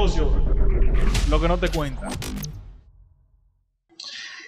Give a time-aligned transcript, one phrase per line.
[0.00, 0.32] negocio,
[1.28, 2.10] lo que no te cuentan.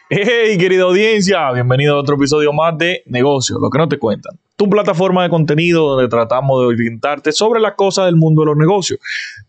[0.08, 4.38] Hey, querida audiencia, bienvenido a otro episodio más de Negocio, lo que no te cuentan.
[4.56, 8.56] Tu plataforma de contenido donde tratamos de orientarte sobre las cosas del mundo de los
[8.56, 8.98] negocios.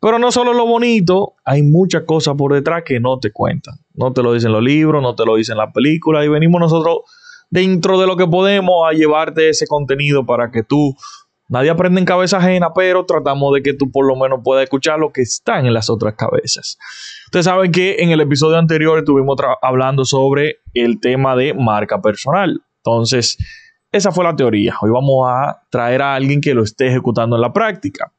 [0.02, 3.76] Pero no solo lo bonito, hay muchas cosas por detrás que no te cuentan.
[3.94, 6.98] No te lo dicen los libros, no te lo dicen las películas y venimos nosotros
[7.50, 10.98] dentro de lo que podemos a llevarte ese contenido para que tú
[11.54, 14.98] Nadie aprende en cabeza ajena, pero tratamos de que tú por lo menos puedas escuchar
[14.98, 16.80] lo que está en las otras cabezas.
[17.26, 22.60] Ustedes saben que en el episodio anterior estuvimos hablando sobre el tema de marca personal.
[22.78, 23.38] Entonces,
[23.92, 24.74] esa fue la teoría.
[24.82, 28.12] Hoy vamos a traer a alguien que lo esté ejecutando en la práctica.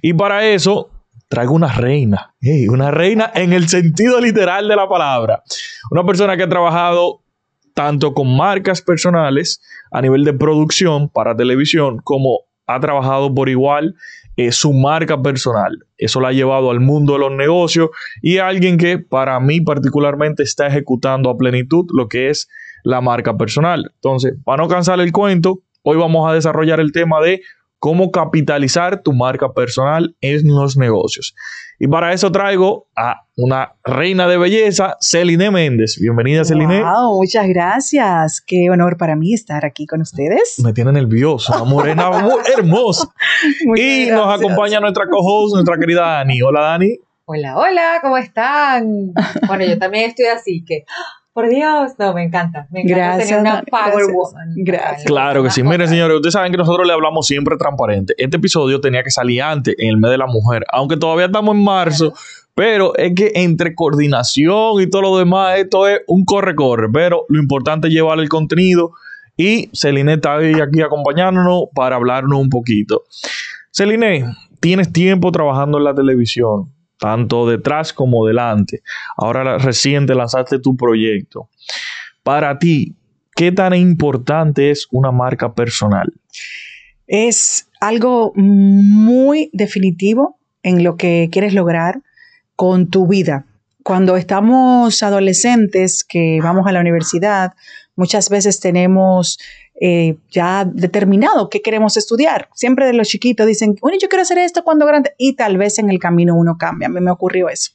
[0.00, 0.88] Y para eso
[1.28, 2.34] traigo una reina.
[2.70, 5.42] una reina en el sentido literal de la palabra.
[5.90, 7.20] Una persona que ha trabajado
[7.74, 9.60] tanto con marcas personales
[9.92, 13.96] a nivel de producción para televisión como ha trabajado por igual
[14.36, 15.84] eh, su marca personal.
[15.96, 17.90] Eso la ha llevado al mundo de los negocios
[18.22, 22.48] y alguien que para mí particularmente está ejecutando a plenitud lo que es
[22.84, 23.90] la marca personal.
[23.94, 27.40] Entonces, para no cansar el cuento, hoy vamos a desarrollar el tema de
[27.78, 31.34] cómo capitalizar tu marca personal en los negocios.
[31.80, 35.96] Y para eso traigo a una reina de belleza, Celine Méndez.
[36.00, 36.82] Bienvenida, Celine.
[36.82, 38.40] Wow, muchas gracias.
[38.44, 40.60] Qué honor para mí estar aquí con ustedes.
[40.64, 43.08] Me tiene nervioso, una morena muy hermosa.
[43.76, 46.42] y nos acompaña nuestra co-host, nuestra querida Dani.
[46.42, 46.98] Hola, Dani.
[47.26, 49.12] Hola, hola, ¿cómo están?
[49.46, 50.84] Bueno, yo también estoy así que
[51.38, 52.66] por Dios, no, me encanta.
[52.68, 54.54] Me encanta gracias, tener una power woman.
[54.56, 55.04] Gracias.
[55.04, 55.62] Claro que sí.
[55.62, 58.12] Miren, señores, ustedes saben que nosotros le hablamos siempre transparente.
[58.18, 61.54] Este episodio tenía que salir antes, en el mes de la mujer, aunque todavía estamos
[61.54, 62.12] en marzo.
[62.56, 66.88] Pero es que entre coordinación y todo lo demás, esto es un corre-corre.
[66.92, 68.90] Pero lo importante es llevar el contenido.
[69.36, 73.04] Y Celine está aquí acompañándonos para hablarnos un poquito.
[73.70, 74.24] Celine,
[74.58, 78.82] tienes tiempo trabajando en la televisión tanto detrás como delante.
[79.16, 81.48] Ahora reciente lanzaste tu proyecto.
[82.22, 82.94] Para ti,
[83.34, 86.12] ¿qué tan importante es una marca personal?
[87.06, 92.02] Es algo muy definitivo en lo que quieres lograr
[92.56, 93.46] con tu vida.
[93.82, 97.54] Cuando estamos adolescentes, que vamos a la universidad,
[97.96, 99.38] muchas veces tenemos
[99.80, 102.48] eh, ya determinado qué queremos estudiar.
[102.54, 105.78] Siempre de los chiquitos dicen, bueno, yo quiero hacer esto cuando grande, y tal vez
[105.78, 106.86] en el camino uno cambia.
[106.86, 107.72] A mí me ocurrió eso.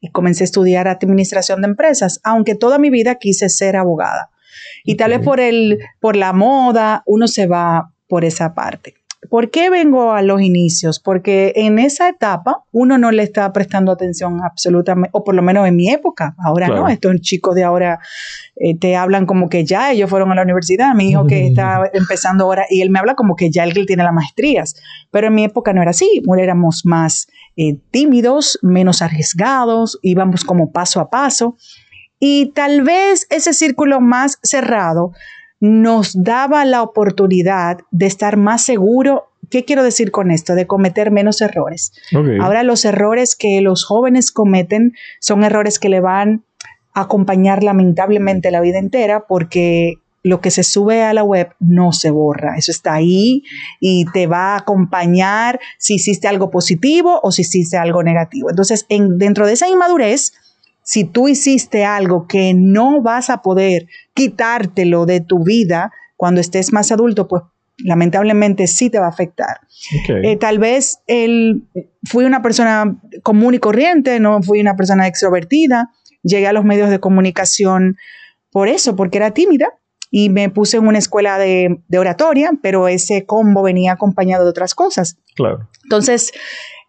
[0.00, 4.30] Y comencé a estudiar administración de empresas, aunque toda mi vida quise ser abogada.
[4.84, 8.94] Y tal vez por, el, por la moda uno se va por esa parte.
[9.30, 11.00] ¿Por qué vengo a los inicios?
[11.00, 15.66] Porque en esa etapa uno no le está prestando atención absolutamente, o por lo menos
[15.66, 17.98] en mi época, ahora no, estos chicos de ahora
[18.54, 21.90] eh, te hablan como que ya ellos fueron a la universidad, mi hijo que está
[21.92, 24.76] empezando ahora, y él me habla como que ya él tiene las maestrías,
[25.10, 27.26] pero en mi época no era así, éramos más
[27.56, 31.56] eh, tímidos, menos arriesgados, íbamos como paso a paso,
[32.20, 35.12] y tal vez ese círculo más cerrado
[35.60, 39.28] nos daba la oportunidad de estar más seguro.
[39.50, 40.54] ¿Qué quiero decir con esto?
[40.54, 41.92] De cometer menos errores.
[42.40, 46.44] Ahora los errores que los jóvenes cometen son errores que le van
[46.94, 51.92] a acompañar lamentablemente la vida entera porque lo que se sube a la web no
[51.92, 52.56] se borra.
[52.56, 53.42] Eso está ahí
[53.80, 58.50] y te va a acompañar si hiciste algo positivo o si hiciste algo negativo.
[58.50, 60.34] Entonces, dentro de esa inmadurez,
[60.88, 66.72] si tú hiciste algo que no vas a poder quitártelo de tu vida cuando estés
[66.72, 67.42] más adulto, pues
[67.76, 69.60] lamentablemente sí te va a afectar.
[70.08, 71.68] Eh, tal vez él,
[72.04, 75.90] fui una persona común y corriente, no fui una persona extrovertida,
[76.22, 77.98] llegué a los medios de comunicación
[78.50, 79.74] por eso, porque era tímida
[80.10, 84.50] y me puse en una escuela de, de oratoria, pero ese combo venía acompañado de
[84.50, 85.18] otras cosas.
[85.36, 85.68] Claro.
[85.82, 86.32] Entonces,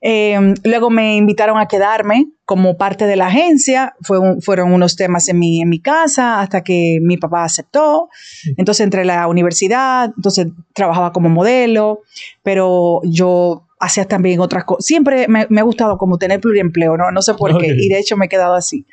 [0.02, 3.96] Em, luego me invitaron a quedarme como parte de la agencia.
[4.02, 8.10] fueron unos temas en mi, en mi casa hasta que mi papá aceptó.
[8.58, 12.02] Entonces entré a la universidad, entonces trabajaba como modelo,
[12.44, 14.86] pero yo hacía también otras cosas.
[14.86, 17.12] Siempre me, ha gustado como tener pluriempleo, ¿no?
[17.12, 17.76] No sé por qué.
[17.78, 18.86] Y de hecho me he quedado así.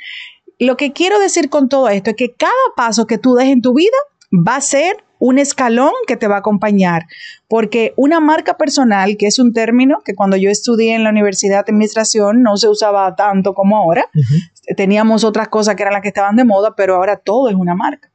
[0.59, 3.63] Lo que quiero decir con todo esto es que cada paso que tú des en
[3.63, 3.97] tu vida
[4.33, 7.07] va a ser un escalón que te va a acompañar,
[7.49, 11.57] porque una marca personal, que es un término que cuando yo estudié en la Universidad
[11.57, 14.07] de Administración no se usaba tanto como ahora,
[14.77, 17.75] teníamos otras cosas que eran las que estaban de moda, pero ahora todo es una
[17.75, 18.11] marca.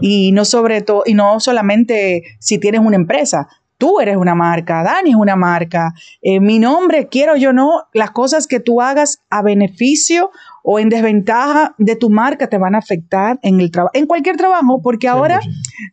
[0.00, 4.82] Y no sobre todo, y no solamente si tienes una empresa, tú eres una marca,
[4.82, 5.92] Dani es una marca,
[6.22, 10.30] eh, mi nombre, quiero yo no, las cosas que tú hagas a beneficio
[10.66, 14.36] o en desventaja de tu marca te van a afectar en el trabajo, en cualquier
[14.36, 15.38] trabajo, porque ahora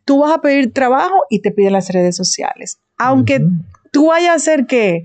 [0.06, 2.80] tú vas a pedir trabajo y te piden las redes sociales.
[2.96, 3.44] Aunque
[3.92, 5.02] tú vayas a hacer que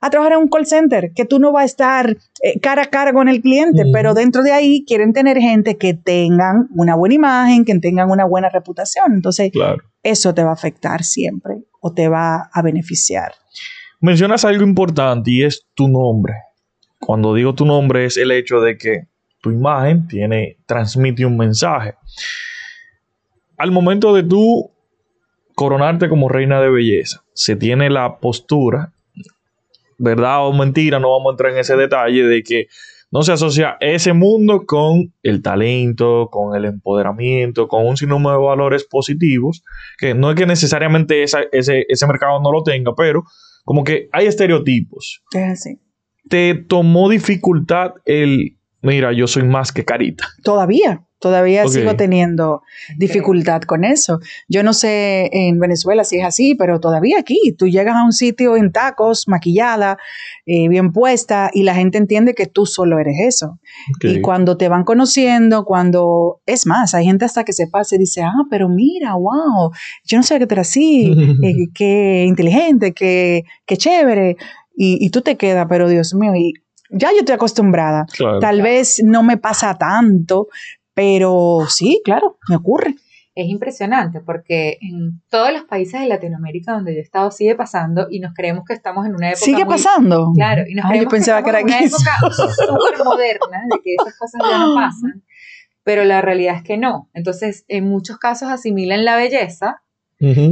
[0.00, 2.86] a trabajar en un call center, que tú no vas a estar eh, cara a
[2.86, 7.16] cara con el cliente, pero dentro de ahí quieren tener gente que tengan una buena
[7.16, 9.14] imagen, que tengan una buena reputación.
[9.14, 9.78] Entonces, Claro.
[10.04, 13.32] eso te va a afectar siempre o te va a beneficiar.
[14.00, 16.34] Mencionas algo importante y es tu nombre.
[17.08, 19.04] Cuando digo tu nombre es el hecho de que
[19.40, 21.94] tu imagen tiene, transmite un mensaje.
[23.56, 24.70] Al momento de tú
[25.54, 28.92] coronarte como reina de belleza, se tiene la postura,
[29.96, 32.66] verdad o mentira, no vamos a entrar en ese detalle de que
[33.10, 38.44] no se asocia ese mundo con el talento, con el empoderamiento, con un sinnúmero de
[38.44, 39.62] valores positivos,
[39.96, 43.24] que no es que necesariamente esa- ese, ese mercado no lo tenga, pero
[43.64, 45.22] como que hay estereotipos.
[45.32, 45.78] Es así.
[46.28, 50.24] Te tomó dificultad el, mira, yo soy más que carita.
[50.42, 52.62] Todavía, todavía sigo teniendo
[52.96, 54.20] dificultad con eso.
[54.48, 58.12] Yo no sé en Venezuela si es así, pero todavía aquí tú llegas a un
[58.12, 59.98] sitio en tacos, maquillada,
[60.46, 63.58] eh, bien puesta, y la gente entiende que tú solo eres eso.
[64.00, 67.98] Y cuando te van conociendo, cuando, es más, hay gente hasta que se pasa y
[67.98, 69.72] dice, ah, pero mira, wow,
[70.04, 74.36] yo no sé que tú eras así, eh, qué inteligente, qué, qué chévere.
[74.80, 76.52] Y, y tú te quedas, pero Dios mío, y
[76.90, 78.06] ya yo estoy acostumbrada.
[78.16, 78.38] Claro.
[78.38, 80.46] Tal vez no me pasa tanto,
[80.94, 82.94] pero sí, claro, me ocurre.
[83.34, 88.06] Es impresionante porque en todos los países de Latinoamérica donde yo he estado sigue pasando
[88.10, 90.32] y nos creemos que estamos en una época Sigue muy- pasando.
[90.34, 93.62] Claro, y nos Ay, yo creemos pensaba que estamos era en una época súper moderna
[93.70, 95.24] de que esas cosas ya no pasan,
[95.84, 97.10] pero la realidad es que no.
[97.14, 99.82] Entonces, en muchos casos asimilan la belleza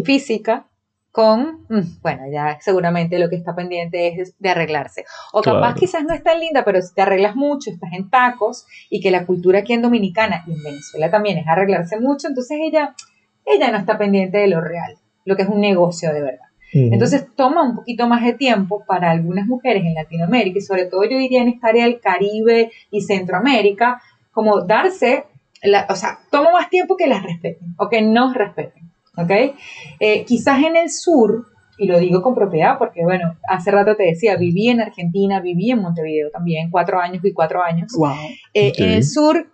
[0.05, 0.67] física
[1.17, 5.07] con, mm, bueno, ya seguramente lo que está pendiente es de arreglarse.
[5.33, 5.75] O capaz Claro.
[5.81, 9.11] quizás no es tan linda, pero si te arreglas mucho, estás en tacos y que
[9.11, 12.95] la cultura aquí en Dominicana y en Venezuela también es arreglarse mucho, entonces ella,
[13.47, 16.47] ella no está pendiente de lo real, lo que es un negocio de verdad.
[16.75, 21.05] Entonces toma un poquito más de tiempo para algunas mujeres en Latinoamérica y sobre todo
[21.05, 24.03] yo diría en esta área del Caribe y Centroamérica,
[24.33, 25.25] como darse,
[25.63, 29.57] la- o sea, toma más tiempo que las respeten o que nos respeten, ¿ok?
[30.01, 31.47] Eh, quizás en el sur,
[31.79, 35.71] y lo digo con propiedad porque, bueno, hace rato te decía, viví en Argentina, viví
[35.71, 37.93] en Montevideo también, cuatro años y cuatro años.
[37.97, 38.15] Wow.
[38.55, 38.73] Eh.
[38.77, 39.53] En el sur,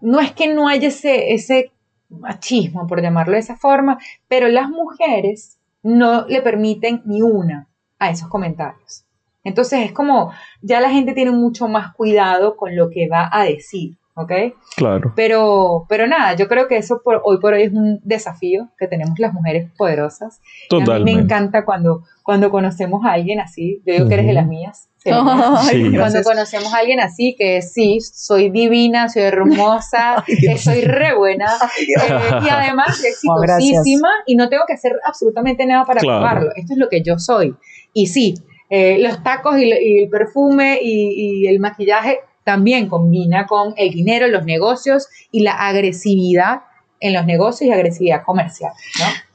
[0.00, 1.72] no es que no haya ese, ese
[2.08, 3.98] machismo, por llamarlo de esa forma,
[4.28, 9.04] pero las mujeres no le permiten ni una a esos comentarios.
[9.44, 10.32] Entonces es como,
[10.62, 14.32] ya la gente tiene mucho más cuidado con lo que va a decir, ¿ok?
[14.76, 15.12] Claro.
[15.16, 18.86] Pero, pero nada, yo creo que eso por, hoy por hoy es un desafío que
[18.88, 20.40] tenemos las mujeres poderosas.
[20.70, 21.16] Y A mí Totalmente.
[21.18, 24.88] me encanta cuando, cuando conocemos a alguien así, yo digo que eres de las mías.
[24.98, 25.60] Selena.
[25.62, 25.80] Sí.
[25.80, 26.26] Cuando gracias.
[26.26, 32.44] conocemos a alguien así, que sí, soy divina, soy hermosa, que soy re buena, eh,
[32.44, 36.18] y además soy Oh, exitosísima, y no tengo que hacer absolutamente nada para Claro.
[36.18, 36.50] probarlo.
[36.56, 37.54] Esto es lo que yo soy.
[37.92, 38.34] Y sí,
[38.70, 42.18] eh, los tacos y, y el perfume y, y el maquillaje
[42.48, 46.62] también combina con el dinero, los negocios y la agresividad
[46.98, 48.72] en los negocios y agresividad comercial.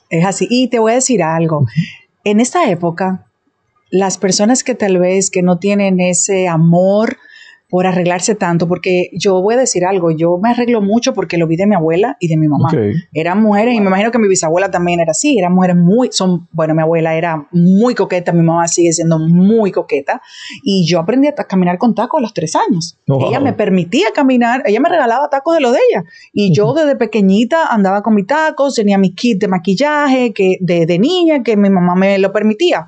[0.09, 0.47] Es así.
[0.49, 1.67] Y te voy a decir algo.
[2.23, 3.27] En esta época,
[3.91, 7.17] las personas que tal vez que no tienen ese amor
[7.73, 11.47] por arreglarse tanto, porque yo voy a decir algo, yo me arreglo mucho porque lo
[11.47, 12.69] vi de mi abuela y de mi mamá.
[13.11, 16.47] Eran mujeres, y me imagino que mi bisabuela también era así, eran mujeres muy, son,
[16.51, 20.21] bueno, mi abuela era muy coqueta, mi mamá sigue siendo muy coqueta,
[20.61, 22.95] y yo aprendí a caminar con tacos a los tres años.
[23.07, 23.29] Wow.
[23.29, 26.95] Ella me permitía caminar, ella me regalaba tacos de lo de ella, y yo desde
[26.95, 31.57] pequeñita andaba con mis tacos, tenía mi kit de maquillaje que, de, de niña, que
[31.57, 32.85] mi mamá me lo permitía.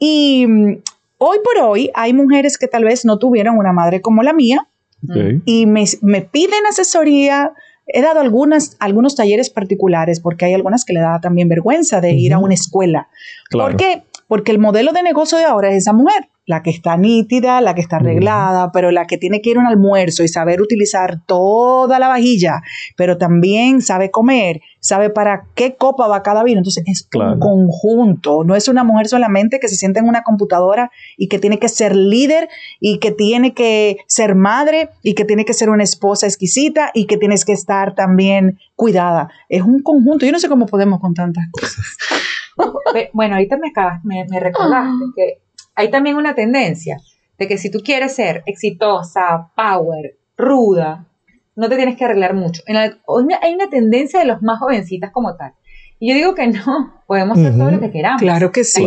[0.00, 0.44] Y
[1.18, 4.68] hoy por hoy hay mujeres que tal vez no tuvieron una madre como la mía,
[5.44, 7.52] y me, me piden asesoría.
[7.86, 12.12] He dado algunas, algunos talleres particulares porque hay algunas que le da también vergüenza de
[12.12, 13.08] ir a una escuela.
[13.48, 13.70] Claro.
[13.70, 14.02] ¿Por qué?
[14.26, 17.74] Porque el modelo de negocio de ahora es esa mujer, la que está nítida, la
[17.74, 21.20] que está arreglada, pero la que tiene que ir a un almuerzo y saber utilizar
[21.26, 22.62] toda la vajilla,
[22.96, 26.58] pero también sabe comer, sabe para qué copa va cada vino.
[26.60, 27.34] Entonces es Claro.
[27.34, 31.38] un conjunto, no es una mujer solamente que se sienta en una computadora y que
[31.38, 32.48] tiene que ser líder
[32.80, 37.04] y que tiene que ser madre y que tiene que ser una esposa exquisita y
[37.04, 39.28] que tienes que estar también cuidada.
[39.50, 40.24] Es un conjunto.
[40.24, 41.84] Yo no sé cómo podemos con tantas cosas.
[43.12, 45.38] Bueno, ahorita me, acabas- me, me recordaste que
[45.78, 46.98] hay también una tendencia
[47.38, 51.06] de que si tú quieres ser exitosa, power, ruda,
[51.54, 52.62] no te tienes que arreglar mucho.
[52.66, 52.98] En la-
[53.42, 55.52] hay una tendencia de los más jovencitas como tal.
[56.00, 57.74] Y yo digo que no, podemos hacer todo Ujú.
[57.76, 58.20] lo que queramos.
[58.22, 58.82] Claro que sí.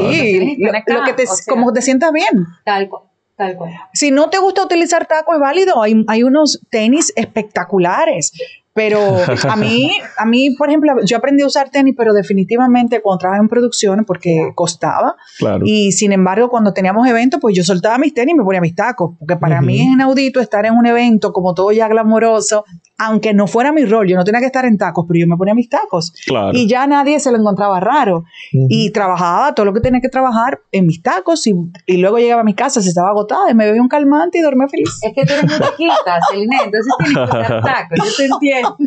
[0.58, 2.46] Lo, que te, o sea, como te sientas bien.
[2.64, 3.04] Tal cual,
[3.36, 3.72] tal cual.
[3.94, 5.82] Si no te gusta utilizar taco, es válido.
[5.82, 8.32] Hay, hay unos tenis espectaculares.
[8.74, 9.18] Pero
[9.50, 13.44] a mí, a mí, por ejemplo, yo aprendí a usar tenis, pero definitivamente cuando trabajaba
[13.44, 15.18] en producción, porque costaba.
[15.40, 15.64] Claro.
[15.66, 18.76] Y sin embargo, cuando teníamos eventos, pues yo soltaba mis tenis y me ponía mis
[18.76, 19.12] tacos.
[19.20, 19.66] Porque para Ujú.
[19.66, 22.64] mí es inaudito estar en un evento como todo ya glamoroso,
[23.04, 24.08] aunque no fuera mi rol.
[24.08, 26.14] Yo no tenía que estar en tacos, pero yo me ponía mis tacos.
[26.28, 26.52] claro.
[26.56, 28.26] Y ya nadie se lo encontraba raro.
[28.52, 31.56] Y trabajaba todo lo que tenía que trabajar en mis tacos y,
[31.88, 34.42] y luego llegaba a mi casa si estaba agotada y me bebía un calmante y
[34.42, 35.00] dormía feliz.
[35.02, 37.98] Es que tú eres muy chiquita, Celine, entonces tienes que tacos.
[37.98, 38.78] Yo te entiendo.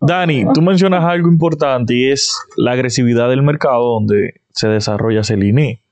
[0.02, 5.84] Dani, tú mencionas algo importante y es la agresividad del mercado donde se desarrolla Celine.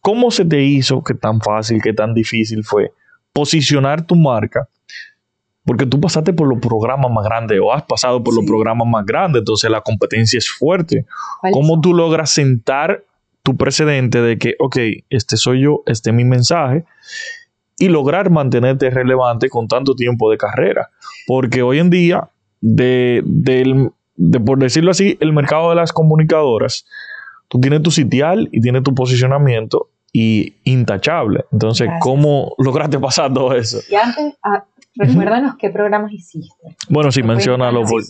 [0.00, 2.92] ¿Cómo se te hizo que tan fácil, que tan difícil fue
[3.32, 4.68] posicionar tu marca?
[5.64, 9.06] Porque tú pasaste por los programas más grandes o has pasado por los programas más
[9.06, 11.06] grandes, entonces la competencia es fuerte.
[11.40, 13.04] ¿Cuáles ¿Cómo tú logras sentar
[13.44, 14.76] tu precedente de que, ok,
[15.08, 16.84] este soy yo, este es mi mensaje,
[17.78, 20.90] y lograr mantenerte relevante con tanto tiempo de carrera?
[21.28, 22.28] Porque hoy en día,
[22.60, 26.86] de, del- de, por decirlo así, el mercado de las comunicadoras,
[27.46, 31.44] tú tienes tu sitial y tienes tu posicionamiento y intachable.
[31.52, 32.02] Entonces, Gracias.
[32.02, 33.78] ¿cómo lograste pasar todo eso?
[33.90, 34.64] Y antes, ah,
[34.94, 36.76] recuérdanos qué programas hiciste.
[36.90, 37.86] Bueno, sí, menciónalo.
[37.86, 37.92] sí.
[37.92, 38.02] por-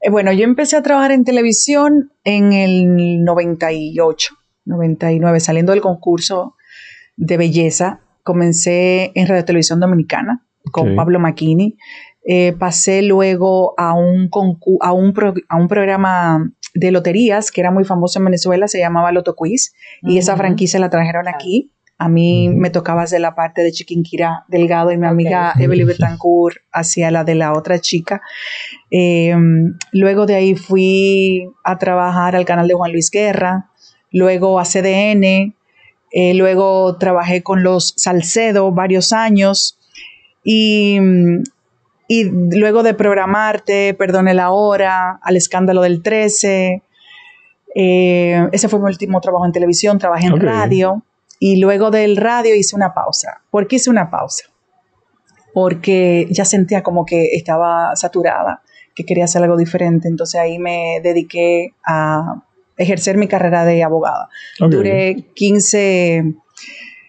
[0.00, 4.34] Eh, bueno, yo empecé a trabajar en televisión en el 98,
[4.64, 6.54] 99, saliendo del concurso
[7.16, 8.00] de belleza.
[8.22, 10.94] Comencé en Radio Televisión Dominicana con.
[10.94, 11.76] Pablo Maquini.
[12.24, 17.60] Eh, pasé luego a un, concu- a, un pro- a un programa de loterías que
[17.60, 21.72] era muy famoso en Venezuela, se llamaba Loto Quiz, y esa franquicia la trajeron aquí.
[21.98, 26.56] A mí me tocaba hacer la parte de Chiquinquirá Delgado y mi amiga Evelyn Betancourt
[26.72, 28.22] hacía la de la otra chica.
[28.90, 29.34] Eh,
[29.92, 33.70] luego de ahí fui a trabajar al canal de Juan Luis Guerra,
[34.10, 35.54] luego a CDN,
[36.12, 39.78] eh, luego trabajé con los Salcedo varios años
[40.44, 41.42] y, mm,
[42.14, 46.82] y luego de programarte, Perdone la Hora, al escándalo del 13,
[47.74, 50.42] eh, ese fue mi último trabajo en televisión, trabajé en Ok.
[50.42, 51.02] radio
[51.38, 53.40] y luego del radio hice una pausa.
[53.50, 54.44] ¿Por qué hice una pausa?
[55.54, 58.60] Porque ya sentía como que estaba saturada,
[58.94, 62.42] que quería hacer algo diferente, entonces ahí me dediqué a
[62.76, 64.28] ejercer mi carrera de abogada.
[64.60, 64.70] Ok.
[64.70, 66.34] Duré 15,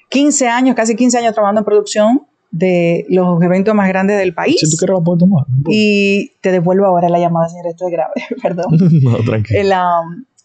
[0.07, 4.57] 15 años, casi 15 años trabajando en producción de los eventos más grandes del país.
[4.59, 5.45] Si tú quieres, la puedes tomar.
[5.67, 8.65] Y te devuelvo ahora la llamada, señor, esto es grave, perdón.
[9.03, 9.63] no, tranquilo.
[9.63, 9.89] La,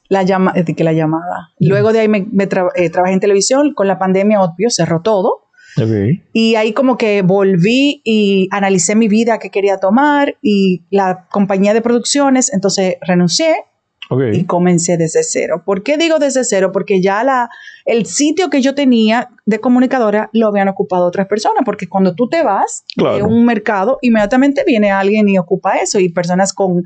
[0.08, 1.50] la, llama, eh, que la llamada.
[1.60, 5.02] Luego de ahí me, me tra- eh, trabajé en televisión, con la pandemia, obvio, cerró
[5.02, 5.44] todo.
[5.76, 5.90] Ok.
[6.32, 11.74] Y ahí como que volví y analicé mi vida que quería tomar y la compañía
[11.74, 13.54] de producciones, entonces renuncié
[14.10, 14.22] Ok.
[14.32, 15.62] y comencé desde cero.
[15.64, 16.70] ¿Por qué digo desde cero?
[16.72, 17.50] Porque ya la,
[17.84, 22.28] el sitio que yo tenía de comunicadora lo habían ocupado otras personas, porque cuando tú
[22.28, 23.26] te vas de Claro.
[23.28, 26.84] un mercado, inmediatamente viene alguien y ocupa eso y personas con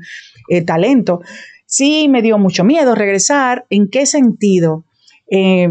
[0.49, 1.21] eh, talento.
[1.65, 3.65] Sí, me dio mucho miedo regresar.
[3.69, 4.83] ¿En qué sentido?
[5.29, 5.69] Eh,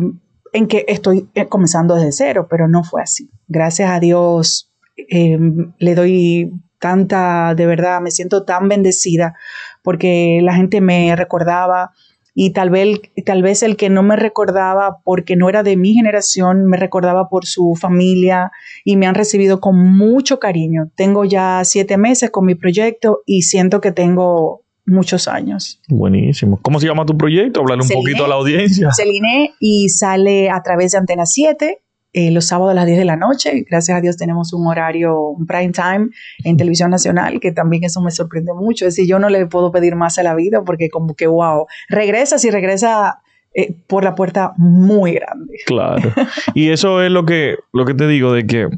[0.55, 3.31] en que estoy eh, comenzando desde cero, pero no fue así.
[3.49, 5.39] Gracias a Dios eh,
[5.79, 9.35] le doy tanta, de verdad, me siento tan bendecida
[9.83, 11.91] porque la gente me recordaba
[12.35, 15.93] y tal vez, tal vez el que no me recordaba porque no era de mi
[15.93, 18.51] generación, me recordaba por su familia
[18.85, 20.91] y me han recibido con mucho cariño.
[20.97, 25.81] Tengo ya siete meses con mi proyecto y siento que tengo muchos años.
[25.89, 26.59] Buenísimo.
[26.63, 27.61] ¿Cómo se llama tu proyecto?
[27.61, 28.03] Hablarle un Celine.
[28.03, 28.91] poquito a la audiencia.
[28.93, 31.83] Celine y sale a través de Antena 7
[32.13, 33.65] eh, los sábados a las 10 de la noche.
[33.69, 36.09] Gracias a Dios tenemos un horario, un prime time
[36.45, 38.87] en televisión nacional, que también eso me sorprende mucho.
[38.87, 41.67] Es decir, yo no le puedo pedir más a la vida porque como que, wow,
[41.89, 43.21] regresa, si regresa
[43.55, 45.59] eh, por la puerta muy grande.
[45.67, 46.13] Claro.
[46.55, 48.69] Y eso es lo que, lo que te digo, de que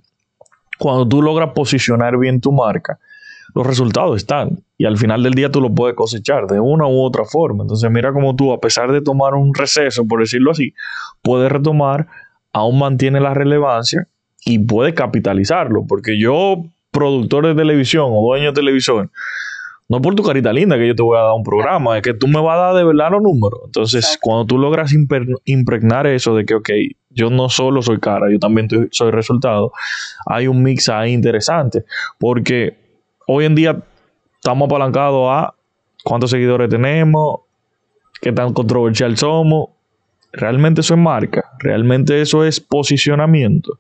[0.79, 2.99] cuando tú logras posicionar bien tu marca,
[3.55, 4.65] los resultados están.
[4.77, 7.63] Y al final del día tú lo puedes cosechar de una u otra forma.
[7.63, 10.75] Entonces mira cómo tú, a pesar de tomar un receso, por decirlo así,
[11.23, 12.09] puedes retomar,
[12.55, 14.09] aún mantiene la relevancia
[14.47, 15.85] y puedes capitalizarlo.
[15.87, 19.11] Porque yo, productor de televisión o dueño de televisión,
[19.89, 22.15] no por tu carita linda que yo te voy a dar un programa, es que
[22.15, 23.61] tú me vas a dar de verdad los números.
[23.67, 24.21] Entonces, Exacto.
[24.23, 24.95] cuando tú logras
[25.45, 26.71] impregnar eso de que, ok,
[27.11, 29.73] yo no solo soy cara, yo también soy resultado,
[30.27, 31.85] hay un mix ahí interesante.
[32.19, 32.79] Porque
[33.27, 33.83] hoy en día
[34.37, 35.55] estamos apalancados a
[36.03, 37.41] cuántos seguidores tenemos,
[38.23, 39.74] qué tan controversial somos.
[40.37, 43.79] Realmente eso es marca, realmente eso es posicionamiento.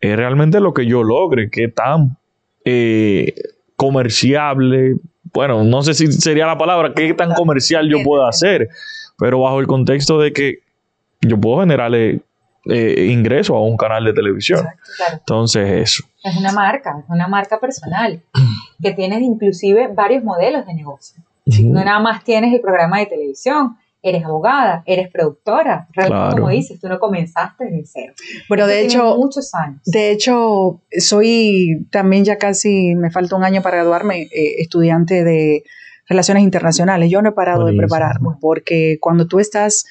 [0.00, 2.16] Es realmente lo que yo logre, qué tan
[2.64, 3.34] eh,
[3.76, 4.96] comerciable,
[5.32, 8.68] bueno, no sé si sería la palabra, qué tan comercial yo puedo hacer,
[9.18, 10.58] pero bajo el contexto de que
[11.20, 12.20] yo puedo generarle
[12.66, 14.66] eh, ingreso a un canal de televisión.
[14.96, 15.16] Claro.
[15.18, 16.04] Entonces, eso.
[16.22, 18.22] Es una marca, es una marca personal,
[18.82, 21.22] que tienes inclusive varios modelos de negocio.
[21.46, 25.88] No nada más tienes el programa de televisión, eres abogada, eres productora.
[25.92, 26.36] Realmente, Claro.
[26.36, 28.12] como dices, tú no comenzaste desde cero.
[28.48, 29.80] Bueno, de hecho, muchos años.
[29.86, 35.64] De hecho, soy también ya casi, me falta un año para graduarme, eh, estudiante de
[36.06, 37.10] Relaciones Internacionales.
[37.10, 37.80] Yo no he parado Buenísimo.
[37.80, 39.86] de prepararme porque cuando tú estás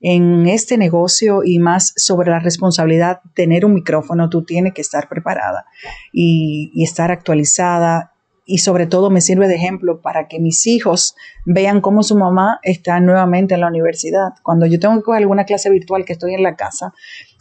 [0.00, 4.80] en este negocio y más sobre la responsabilidad de tener un micrófono, tú tienes que
[4.80, 5.66] estar preparada
[6.12, 8.12] y, y estar actualizada.
[8.50, 11.14] Y sobre todo me sirve de ejemplo para que mis hijos
[11.44, 14.30] vean cómo su mamá está nuevamente en la universidad.
[14.42, 16.94] Cuando yo tengo que coger alguna clase virtual que estoy en la casa,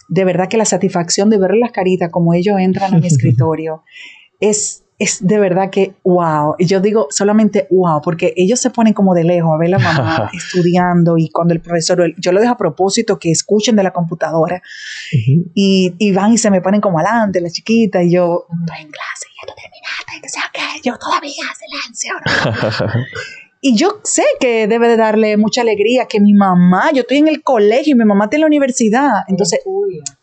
[0.09, 3.83] de verdad que la satisfacción de ver las caritas como ellos entran a mi escritorio
[4.41, 6.55] es, es de verdad que wow.
[6.57, 9.77] Y yo digo solamente wow, porque ellos se ponen como de lejos a ver a
[9.77, 13.83] la mamá estudiando y cuando el profesor, yo lo dejo a propósito que escuchen de
[13.83, 14.61] la computadora
[15.53, 18.91] y, y van y se me ponen como adelante, la chiquita, y yo estoy en
[18.91, 22.13] clase, tú terminaste, que sea que yo todavía silencio.
[22.15, 23.05] ¿no?
[23.59, 27.27] Y yo sé que debe de darle mucha alegría que mi mamá, yo estoy en
[27.27, 29.23] el colegio y mi mamá está en la universidad.
[29.27, 29.61] Entonces,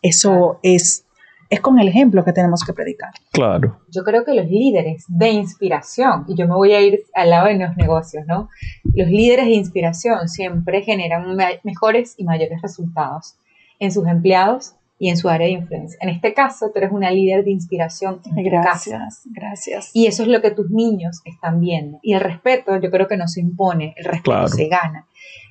[0.01, 1.05] eso es,
[1.49, 3.09] es con el ejemplo que tenemos que predicar.
[3.33, 3.81] Claro.
[3.91, 7.47] yo creo que los líderes de inspiración, y yo me voy a ir al lado
[7.47, 8.47] de los negocios, ¿no?
[8.95, 13.35] Los líderes de inspiración siempre generan me- mejores y mayores resultados
[13.79, 15.97] en sus empleados y en su área de influencia.
[16.01, 18.89] En este caso, tú eres una líder de inspiración en tu casa.
[18.97, 19.91] Gracias, gracias.
[19.93, 21.99] Y eso es lo que tus niños están viendo.
[22.01, 24.47] Y el respeto, yo creo que no se impone, el respeto Claro.
[24.47, 25.05] se gana.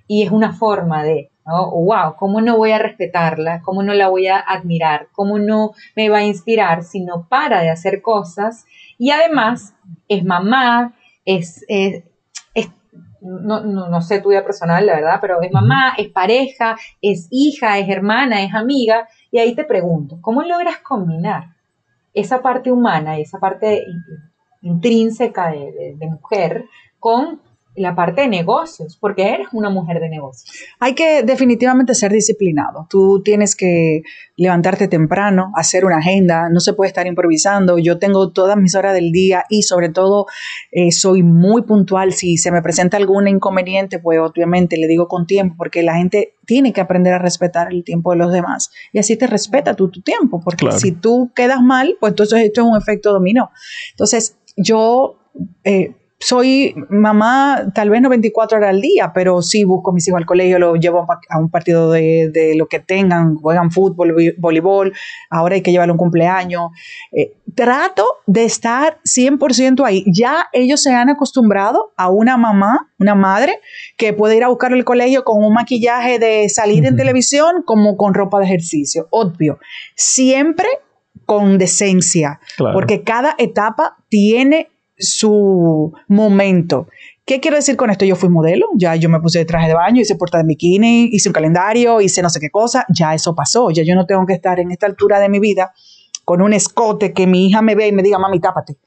[0.07, 1.71] Y es una forma de, ¿no?
[1.71, 3.61] wow, ¿cómo no voy a respetarla?
[3.63, 5.09] ¿Cómo no la voy a admirar?
[5.13, 8.65] ¿Cómo no me va a inspirar si no para de hacer cosas?
[8.99, 9.75] Y además,
[10.09, 12.03] es mamá, es, es-
[12.55, 12.69] es-
[13.23, 17.27] no, no, no sé tu vida personal, la verdad, pero es mamá, es pareja, es
[17.31, 19.09] hija, es hermana, es amiga.
[19.35, 21.57] Y ahí te pregunto, ¿cómo logras combinar
[22.13, 24.05] esa parte humana y esa parte in-
[24.63, 26.67] intrínseca de mujer
[27.01, 27.41] con
[27.77, 28.97] la parte de negocios?
[29.01, 30.51] Porque eres una mujer de negocios.
[30.81, 32.87] Hay que definitivamente ser disciplinado.
[32.89, 34.03] Tú tienes que
[34.37, 37.79] levantarte temprano, hacer una agenda, no se puede estar improvisando.
[37.79, 40.27] Yo tengo todas mis horas del día y sobre todo
[40.73, 42.13] eh, soy muy puntual.
[42.13, 46.35] Si se me presenta algún inconveniente, pues obviamente le digo con tiempo, porque la gente
[46.47, 48.71] tiene que aprender a respetar el tiempo de los demás.
[48.93, 50.79] Y así te respeta tú tu tiempo, porque Claro.
[50.79, 53.51] si tú quedas mal, pues entonces esto es un efecto dominó.
[53.93, 55.19] Entonces, yo...
[55.65, 60.09] eh, soy mamá tal vez no 24 horas al día, pero sí busco a mis
[60.09, 64.15] hijos al colegio, los llevo a un partido de, de lo que tengan, juegan fútbol,
[64.39, 64.95] voleibol,
[65.29, 66.71] ahora hay que llevarle un cumpleaños.
[67.13, 70.03] Eh, trato de estar 100% ahí.
[70.07, 73.61] Ya ellos se han acostumbrado a una mamá, una madre,
[73.99, 77.99] que puede ir a buscar el colegio con un maquillaje de salir en televisión como
[77.99, 79.59] con ropa de ejercicio, obvio.
[79.95, 80.69] Siempre
[81.27, 82.75] con decencia, Claro.
[82.75, 86.89] porque cada etapa tiene su momento.
[87.27, 88.05] ¿Qué quiero decir con esto?
[88.05, 91.09] Yo fui modelo, ya yo me puse de traje de baño, hice puerta de bikini,
[91.11, 94.27] hice un calendario, hice no sé qué cosa, ya eso pasó, ya yo no tengo
[94.27, 95.73] que estar en esta altura de mi vida
[96.25, 98.79] con un escote que mi hija me ve y me diga, mami, tápate,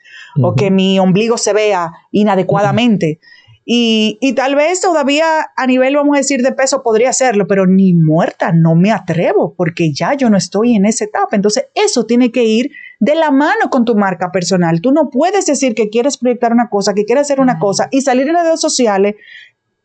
[0.42, 3.20] o que mi ombligo se vea inadecuadamente.
[3.70, 7.68] Y, y tal vez todavía a nivel, vamos a decir, de peso podría hacerlo, pero
[7.68, 11.36] ni muerta no me atrevo porque ya yo no estoy en esa etapa.
[11.36, 14.80] Entonces, eso tiene que ir de la mano con tu marca personal.
[14.80, 18.00] Tú no puedes decir que quieres proyectar una cosa, que quieres hacer una cosa y
[18.00, 19.16] salir en las redes sociales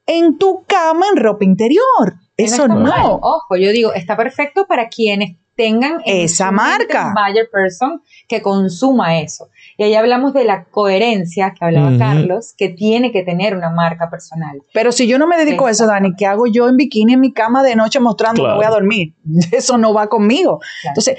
[0.07, 2.15] en tu cama en ropa interior.
[2.37, 2.85] Eso mal.
[2.85, 3.15] no.
[3.21, 7.09] Ojo, yo digo, está perfecto para quienes tengan en Esa marca.
[7.09, 9.49] un buyer person que consuma eso.
[9.83, 11.99] Y ahí hablamos de la coherencia que hablaba.
[11.99, 14.63] Carlos, que tiene que tener una marca personal.
[14.73, 15.89] Pero si yo no me dedico a eso.
[15.89, 18.55] Dani, ¿qué hago yo en bikini en mi cama de noche mostrando Claro.
[18.55, 19.15] que voy a dormir?
[19.51, 20.61] Eso no va conmigo.
[20.61, 20.93] Claro.
[20.93, 21.17] Entonces,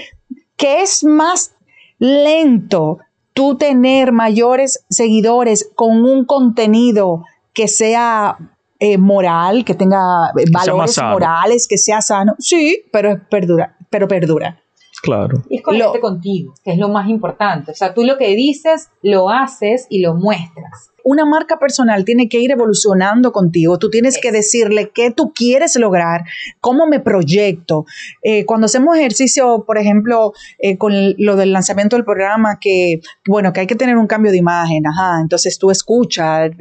[0.56, 1.56] ¿qué es más
[2.00, 3.00] lento
[3.34, 8.38] tú tener mayores seguidores con un contenido que sea
[8.80, 9.98] eh, moral, que tenga
[10.38, 12.36] eh, valores morales, que sea sano?
[12.40, 14.63] Sí, pero es perdura, pero perdura.
[15.04, 15.44] Claro.
[15.50, 15.64] Y es
[16.00, 17.74] contigo, que es lo más importante.
[17.74, 20.92] O sea, tú lo que dices, lo haces y lo muestras.
[21.06, 23.78] una marca personal tiene que ir evolucionando contigo.
[23.78, 26.24] Tú tienes que decirle qué tú quieres lograr,
[26.62, 27.84] cómo me proyecto.
[28.22, 33.52] Eh, cuando hacemos ejercicio, por ejemplo, eh, con lo del lanzamiento del programa, que bueno,
[33.52, 35.20] que hay que tener un cambio de imagen, ajá.
[35.20, 36.52] Entonces tú escuchas,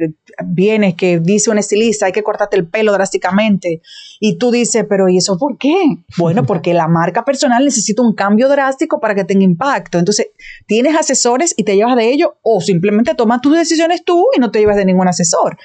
[0.45, 3.81] vienes que dice un estilista, hay que cortarte el pelo drásticamente.
[4.19, 5.75] Y tú dices, pero ¿y eso por qué?
[6.17, 9.97] Bueno, porque la marca personal necesita un cambio drástico para que tenga impacto.
[9.99, 10.27] Entonces,
[10.67, 14.51] tienes asesores y te llevas de ellos o simplemente tomas tus decisiones tú y no
[14.51, 15.57] te llevas de ningún asesor.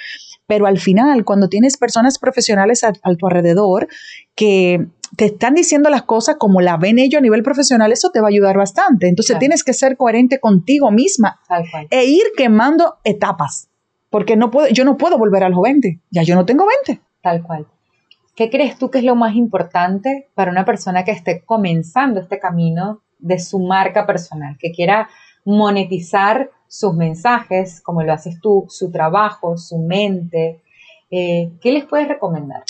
[0.46, 3.86] Pero al final, cuando tienes personas profesionales a, a tu alrededor
[4.34, 8.20] que te están diciendo las cosas como la ven ellos a nivel profesional, eso te
[8.20, 9.08] va a ayudar bastante.
[9.08, 9.40] Entonces Claro.
[9.40, 11.40] tienes que ser coherente contigo misma
[11.90, 13.68] e ir quemando etapas.
[14.10, 16.00] Porque no puedo, yo no puedo volver a los 20.
[16.10, 17.02] Ya yo no tengo 20.
[17.22, 17.66] Tal cual.
[18.34, 22.38] ¿Qué crees tú que es lo más importante para una persona que esté comenzando este
[22.38, 25.08] camino de su marca personal, que quiera
[25.44, 30.62] monetizar sus mensajes, como lo haces tú, su trabajo, su mente?
[31.10, 32.62] Eh, ¿Qué les puedes recomendar?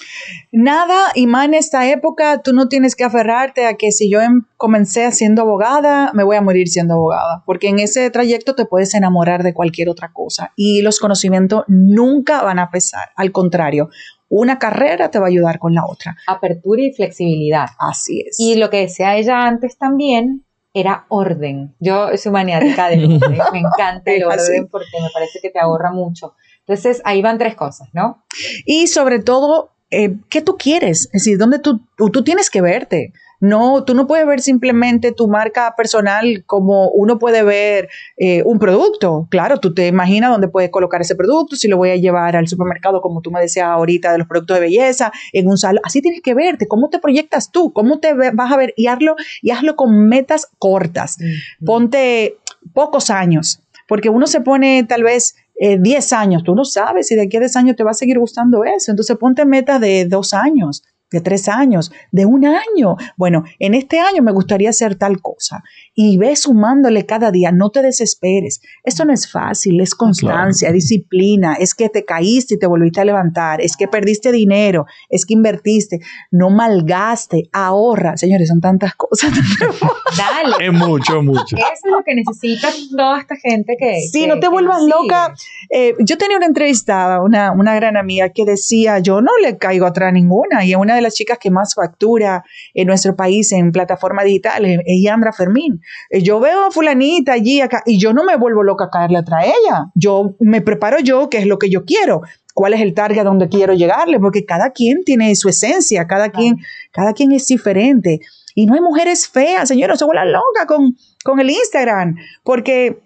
[0.52, 4.20] Nada, y más en esta época, tú no tienes que aferrarte a que si yo
[4.20, 8.64] em- comencé siendo abogada, me voy a morir siendo abogada, porque en ese trayecto te
[8.64, 13.08] puedes enamorar de cualquier otra cosa y los conocimientos nunca van a pesar.
[13.16, 13.88] Al contrario,
[14.28, 16.16] una carrera te va a ayudar con la otra.
[16.26, 17.66] Apertura y flexibilidad.
[17.78, 18.36] Así es.
[18.38, 21.74] Y lo que decía ella antes también era orden.
[21.80, 24.52] Yo soy maniática del orden, me encanta el Así.
[24.52, 26.34] orden porque me parece que te ahorra mucho.
[26.68, 28.22] Entonces ahí van tres cosas, ¿no?
[28.66, 31.06] Y sobre todo, eh, ¿qué tú quieres?
[31.06, 33.14] Es decir, ¿dónde tú, tú, tú tienes que verte?
[33.40, 38.58] No, tú no puedes ver simplemente tu marca personal como uno puede ver eh, un
[38.58, 39.28] producto.
[39.30, 42.48] Claro, tú te imaginas dónde puedes colocar ese producto, si lo voy a llevar al
[42.48, 45.80] supermercado, como tú me decías ahorita, de los productos de belleza, en un salón.
[45.84, 49.14] Así tienes que verte, cómo te proyectas tú, cómo te vas a ver y hazlo,
[49.40, 51.16] y hazlo con metas cortas
[51.64, 52.38] ponte
[52.72, 57.16] pocos años, porque uno se pone tal vez eh, 10 años, tú no sabes si
[57.16, 60.04] de aquí a 10 años te va a seguir gustando eso, entonces ponte metas de
[60.04, 62.96] dos años, de tres años, de un año.
[63.16, 65.62] Bueno, en este año me gustaría hacer tal cosa
[65.94, 68.60] y ve sumándole cada día, no te desesperes.
[68.84, 73.04] Esto no es fácil, es constancia, disciplina, es que te caíste y te volviste a
[73.04, 78.16] levantar, es que perdiste dinero, es que invertiste, no malgaste, ahorra.
[78.16, 79.30] Señores, son tantas cosas.
[80.16, 80.66] Dale.
[80.66, 81.56] Es mucho, es mucho.
[81.56, 84.00] Eso es lo que necesita toda esta gente que.
[84.12, 85.34] Sí, que- no te vuelvas loca.
[85.70, 89.86] Eh, yo tenía una entrevistada, una, una gran amiga, que decía, yo no le caigo
[89.86, 93.52] atrás a ninguna, y es una de las chicas que más factura en nuestro país
[93.52, 95.80] en plataformas digitales, es Yandra Fermín.
[96.10, 99.18] Eh, yo veo a fulanita allí, acá, y yo no me vuelvo loca a caerle
[99.18, 99.86] atrás a ella.
[99.94, 102.22] Yo me preparo yo, qué es lo que yo quiero,
[102.54, 106.30] cuál es el target a donde quiero llegarle, porque cada quien tiene su esencia, cada
[106.30, 106.58] quien,
[106.92, 108.20] cada quien es diferente.
[108.54, 112.98] Y no hay mujeres feas, señores, no se vuelvan loca con, con el Instagram, porque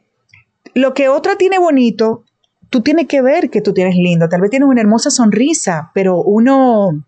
[0.75, 2.25] lo que otra tiene bonito,
[2.71, 4.29] tú tienes que ver que tú tienes lindo.
[4.29, 7.05] Tal vez tienes una hermosa sonrisa, pero uno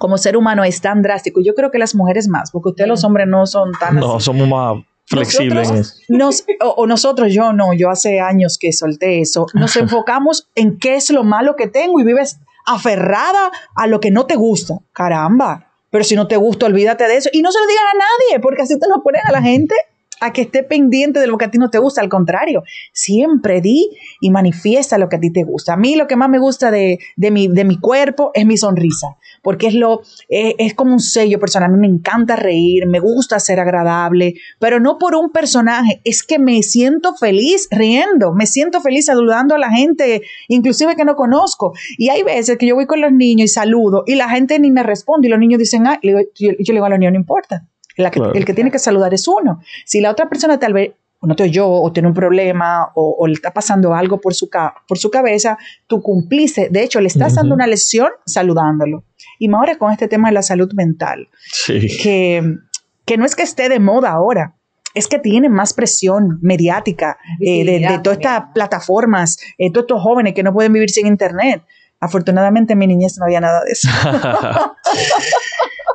[0.00, 1.38] como ser humano es tan drástico.
[1.40, 4.16] Y Yo creo que las mujeres más, porque ustedes los hombres no son tan No,
[4.16, 4.24] así.
[4.24, 6.00] somos más flexibles.
[6.08, 9.46] Nos- o, o nosotros, yo no, yo hace años que solté eso.
[9.54, 14.10] Nos enfocamos en qué es lo malo que tengo y vives aferrada a lo que
[14.10, 14.78] no te gusta.
[14.92, 15.66] Caramba.
[15.90, 17.28] Pero si no te gusta, olvídate de eso.
[17.32, 19.74] Y no se lo digas a nadie, porque así te nos ponen a la gente
[20.20, 22.00] a que esté pendiente de lo que a ti no te gusta.
[22.00, 23.88] Al contrario, siempre di
[24.20, 25.74] y manifiesta lo que a ti te gusta.
[25.74, 28.56] A mí lo que más me gusta de, de mi, de mi cuerpo es mi
[28.56, 31.70] sonrisa, porque es, lo, es, es como un sello personal.
[31.70, 36.22] A mí me encanta reír, me gusta ser agradable, pero no por un personaje, es
[36.22, 41.16] que me siento feliz riendo, me siento feliz saludando a la gente, inclusive que no
[41.16, 41.72] conozco.
[41.96, 44.70] Y hay veces que yo voy con los niños y saludo y la gente ni
[44.70, 47.18] me responde y los niños dicen, ah, yo, yo le digo a los niños, no
[47.18, 47.66] importa.
[47.96, 48.34] La que- Claro.
[48.34, 49.60] El que tiene que saludar es uno.
[49.84, 53.26] Si la otra persona tal vez no te oyó o tiene un problema o, o
[53.26, 56.68] le está pasando algo por su, ca- por su cabeza, tú cumpliste.
[56.70, 57.56] De hecho, le estás dando Ujú.
[57.56, 59.04] una lesión saludándolo.
[59.38, 61.98] Y más ahora con este tema de la salud mental, Sí.
[62.02, 62.42] que,
[63.04, 64.54] que no es que esté de moda ahora,
[64.94, 70.02] es que tiene más presión mediática eh, de, de todas estas plataformas, eh, todos estos
[70.02, 71.62] jóvenes que no pueden vivir sin internet.
[72.00, 73.88] Afortunadamente en mi niñez no había nada de eso.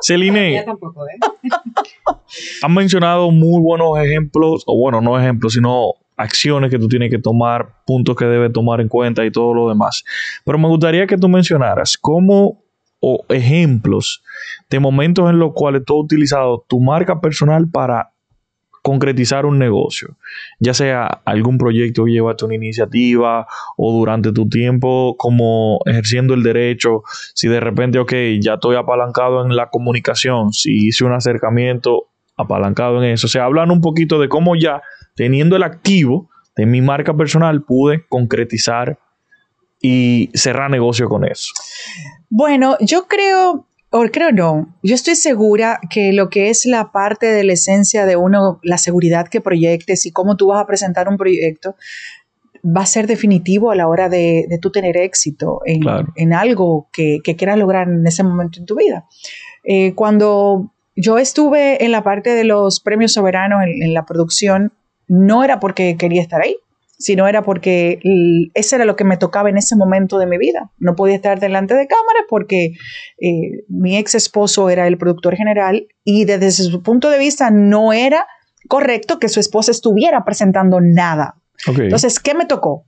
[0.02, 1.18] Celine, tampoco, ¿eh?
[2.62, 7.18] han mencionado muy buenos ejemplos, o bueno, no ejemplos, sino acciones que tú tienes que
[7.18, 10.04] tomar, puntos que debes tomar en cuenta y todo lo demás.
[10.44, 12.62] Pero me gustaría que tú mencionaras cómo
[13.00, 14.22] o ejemplos
[14.70, 18.12] de momentos en los cuales tú has utilizado tu marca personal para
[18.86, 20.16] concretizar un negocio,
[20.60, 23.44] ya sea algún proyecto que llevaste una iniciativa
[23.76, 27.02] o durante tu tiempo como ejerciendo el derecho,
[27.34, 32.04] si de repente, ok, ya estoy apalancado en la comunicación, si hice un acercamiento
[32.36, 34.82] apalancado en eso, o sea, hablan un poquito de cómo ya
[35.16, 39.00] teniendo el activo de mi marca personal pude concretizar
[39.82, 41.52] y cerrar negocio con eso.
[42.30, 47.26] Bueno, yo creo, o creo no, yo estoy segura que lo que es la parte
[47.26, 51.08] de la esencia de uno, la seguridad que proyectes y cómo tú vas a presentar
[51.08, 51.76] un proyecto,
[52.64, 56.08] va a ser definitivo a la hora de, de tú tener éxito en, Claro.
[56.16, 59.06] en algo que, que quieras lograr en ese momento en tu vida.
[59.62, 64.72] Eh, cuando yo estuve en la parte de los premios soberanos en, en la producción,
[65.06, 66.56] no era porque quería estar ahí,
[66.98, 68.00] sino era porque
[68.54, 70.70] ese era lo que me tocaba en ese momento de mi vida.
[70.78, 72.72] No podía estar delante de cámaras porque
[73.20, 77.92] eh, mi ex esposo era el productor general y desde su punto de vista no
[77.92, 78.26] era
[78.68, 81.36] correcto que su esposa estuviera presentando nada.
[81.66, 82.84] Entonces, ¿qué me tocó?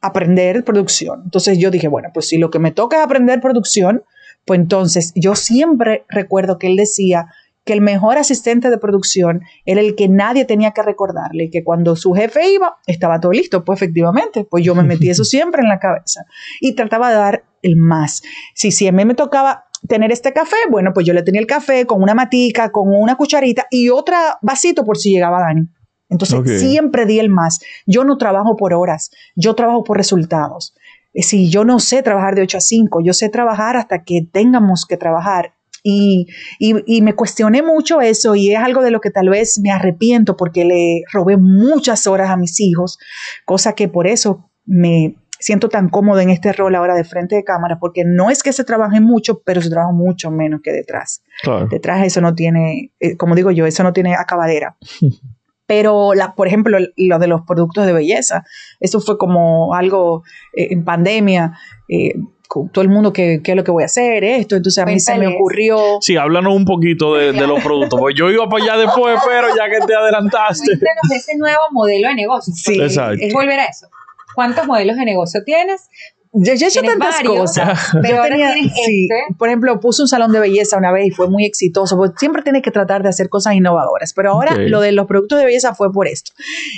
[0.00, 1.22] Aprender producción.
[1.24, 4.02] Entonces yo dije, bueno, pues si lo que me toca es aprender producción,
[4.44, 7.26] pues entonces yo siempre recuerdo que él decía
[7.66, 11.96] que el mejor asistente de producción era el que nadie tenía que recordarle, que cuando
[11.96, 13.64] su jefe iba, estaba todo listo.
[13.64, 16.24] Pues efectivamente, pues yo me metí eso siempre en la cabeza
[16.60, 18.22] y trataba de dar el más.
[18.54, 21.48] Si, si a mí me tocaba tener este café, bueno, pues yo le tenía el
[21.48, 25.68] café con una matica, con una cucharita y otro vasito por si llegaba Dani.
[26.08, 27.58] Entonces siempre di el más.
[27.84, 30.72] Yo no trabajo por horas, yo trabajo por resultados.
[31.14, 34.86] Si yo no sé trabajar de 8 a 5, yo sé trabajar hasta que tengamos
[34.86, 35.55] que trabajar.
[35.88, 36.26] Y,
[36.58, 39.70] y- y me cuestioné mucho eso y es algo de lo que tal vez me
[39.70, 42.98] arrepiento porque le robé muchas horas a mis hijos,
[43.44, 47.44] cosa que por eso me siento tan cómodo en este rol ahora de frente de
[47.44, 51.22] cámara, porque no es que se trabaje mucho, pero se trabaja mucho menos que detrás
[51.42, 51.68] Claro.
[51.70, 54.76] detrás eso no tiene, eh, como digo yo, eso no tiene acabadera.
[55.68, 58.44] Pero, la, por ejemplo, lo de los productos de belleza,
[58.78, 60.22] eso fue como algo
[60.56, 62.14] eh, en pandemia, eh,
[62.48, 64.86] con todo el mundo que qué es lo que voy a hacer, esto, entonces a
[64.86, 67.98] mí se me ocurrió, Sí, háblanos un poquito de, de los productos.
[67.98, 70.64] Pues yo iba para allá después, pero ya que te adelantaste.
[70.66, 72.52] Cuéntanos ese nuevo modelo de negocio.
[72.56, 73.18] Sí, exacto.
[73.20, 73.88] Es volver a eso.
[74.34, 75.88] ¿Cuántos modelos de negocio tienes?
[76.38, 77.78] yo, yo he hecho Tienes tantas varios, cosas.
[78.02, 78.70] pero Yo tenía- sí,
[79.08, 79.34] este.
[79.38, 82.42] por ejemplo, puse un salón de belleza una vez y fue muy exitoso, porque siempre
[82.42, 85.74] tienes que tratar de hacer cosas innovadoras, pero ahora lo de los productos de belleza
[85.74, 86.32] fue por esto.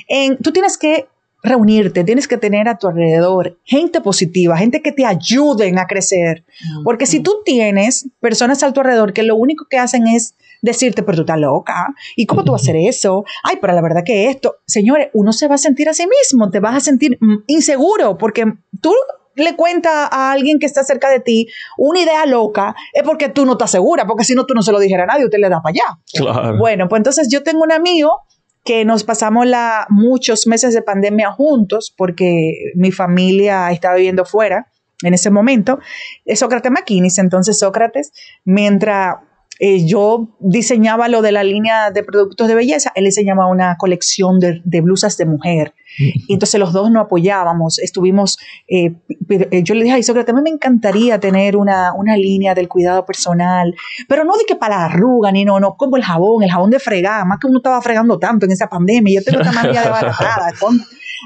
[0.06, 1.08] En- tú tienes que
[1.42, 6.44] reunirte, tienes que tener a tu alrededor gente positiva, gente que te ayuden a crecer,
[6.84, 11.02] porque si tú tienes personas a tu alrededor que lo único que hacen es decirte,
[11.02, 13.24] pero tú estás loca, ¿y cómo tú vas a hacer eso?
[13.44, 16.50] Ay, pero la verdad que esto, señores, uno se va a sentir a sí mismo,
[16.50, 18.44] te vas a sentir mm, inseguro, porque
[18.80, 18.92] tú
[19.36, 23.46] le cuentas a alguien que está cerca de ti una idea loca, es porque tú
[23.46, 25.48] no estás segura, porque si no tú no se lo dijera a nadie, usted le
[25.48, 26.00] da para allá.
[26.12, 26.58] Claro.
[26.58, 28.22] Bueno, pues entonces yo tengo un amigo
[28.68, 34.66] que nos pasamos la, muchos meses de pandemia juntos porque mi familia estaba viviendo fuera
[35.02, 35.78] en ese momento.
[36.26, 37.10] Es Sócrates McKinney.
[37.16, 38.12] Entonces Sócrates,
[38.44, 39.14] mientras
[39.58, 44.38] eh, yo diseñaba lo de la línea de productos de belleza, él diseñaba una colección
[44.38, 45.74] de, de blusas de mujer.
[45.98, 48.94] Y entonces los dos nos apoyábamos, estuvimos, eh,
[49.28, 52.68] eh, yo le dije, ay Sócrates, a mí me encantaría tener una, una línea del
[52.68, 53.74] cuidado personal,
[54.08, 56.70] pero no de que para la arruga, ni no, no, como el jabón, el jabón
[56.70, 59.82] de fregar, más que uno estaba fregando tanto en esa pandemia, yo tengo esta manía
[59.82, 60.52] de baratada,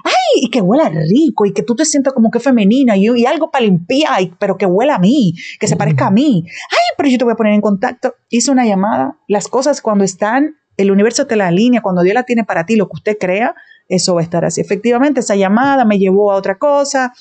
[0.05, 3.27] ay, y que huela rico, y que tú te sientas como que femenina, y, y
[3.27, 6.95] algo para limpiar, y- pero que huela a mí, que se parezca a mí, ay,
[6.97, 10.57] pero yo te voy a poner en contacto, hice una llamada, las cosas cuando están,
[10.77, 13.55] el universo te la alinea, cuando Dios la tiene para ti, lo que usted crea,
[13.89, 14.61] eso va a estar así.
[14.63, 17.13] Efectivamente, esa llamada me llevó a otra cosa.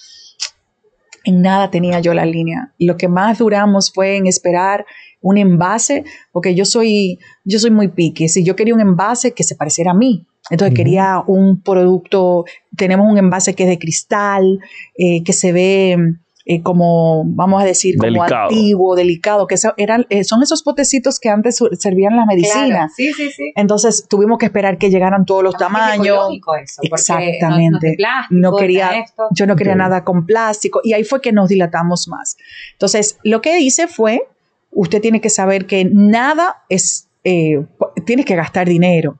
[1.23, 2.71] En nada tenía yo la línea.
[2.79, 4.85] Lo que más duramos fue en esperar
[5.21, 8.27] un envase, porque yo soy, yo soy muy pique.
[8.29, 12.45] Si yo quería un envase que se pareciera a mí, entonces quería un producto,
[12.77, 14.59] tenemos un envase que es de cristal,
[14.97, 15.97] eh, que se ve
[16.45, 18.49] eh, como, vamos a decir, como Delicado.
[18.49, 22.65] antiguo, delicado, que eso eran, eh, son esos potecitos que antes servían la medicina.
[22.67, 23.53] Claro, Sí, sí, sí.
[23.55, 26.15] Entonces tuvimos que esperar que llegaran todos los Además, es tamaños.
[26.17, 27.47] ecológico eso, Exactamente.
[27.47, 29.05] No, no es de plástico, No nada quería-.
[29.31, 32.35] Yo no quería nada con plástico y ahí fue que nos dilatamos más.
[32.73, 34.23] Entonces, lo que hice fue,
[34.71, 37.63] usted tiene que saber que nada es, eh,
[38.05, 39.19] tienes que gastar dinero.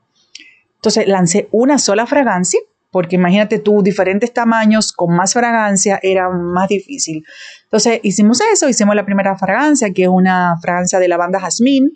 [0.82, 2.58] Entonces, lancé una sola fragancia,
[2.90, 7.24] porque imagínate tú, diferentes tamaños con más fragancia era más difícil.
[7.62, 11.92] Entonces, hicimos eso, hicimos la primera fragancia, que es una fragancia de lavanda jazmín.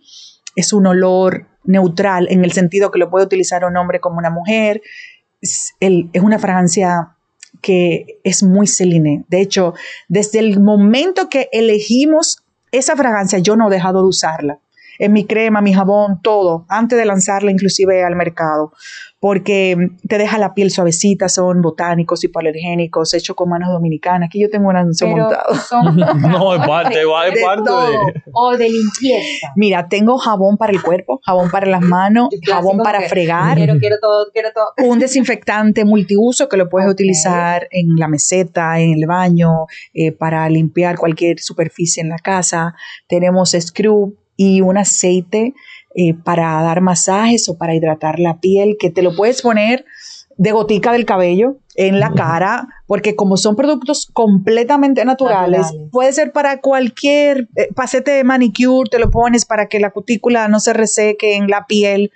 [0.55, 4.31] Es un olor neutral en el sentido que lo puede utilizar un hombre como una
[4.31, 4.81] mujer.
[5.41, 7.17] Es, es una fragancia
[7.61, 9.25] que es muy Celine.
[9.27, 9.75] De hecho,
[10.07, 14.61] desde el momento que elegimos esa fragancia, yo no he dejado de usarla.
[14.99, 18.73] En mi crema, mi jabón, todo, antes de lanzarla inclusive al mercado,
[19.21, 19.77] porque
[20.09, 24.29] te deja la piel suavecita, son botánicos, hipoalergénicos, hechos con manos dominicanas.
[24.29, 25.55] Aquí yo tengo un anuncio Pero montado.
[25.55, 27.91] son No, es parte, va, es De parte todo.
[27.91, 28.23] de.
[28.33, 29.49] o de limpieza.
[29.57, 33.57] Mira, tengo jabón para el cuerpo, jabón para las manos, jabón para que fregar.
[33.57, 34.73] Quiero, quiero todo, quiero todo.
[34.87, 40.49] un desinfectante multiuso que lo puedes utilizar en la meseta, en el baño, eh, para
[40.51, 42.75] limpiar cualquier superficie en la casa.
[43.09, 45.55] Tenemos scrub y un aceite
[45.95, 49.85] eh, para dar masajes o para hidratar la piel que te lo puedes poner
[50.37, 55.91] de gotica del cabello en la cara, porque como son productos completamente naturales, Naturales.
[55.91, 60.49] puede ser para cualquier eh, pasete de manicure, te lo pones para que la cutícula
[60.49, 62.13] no se reseque en la piel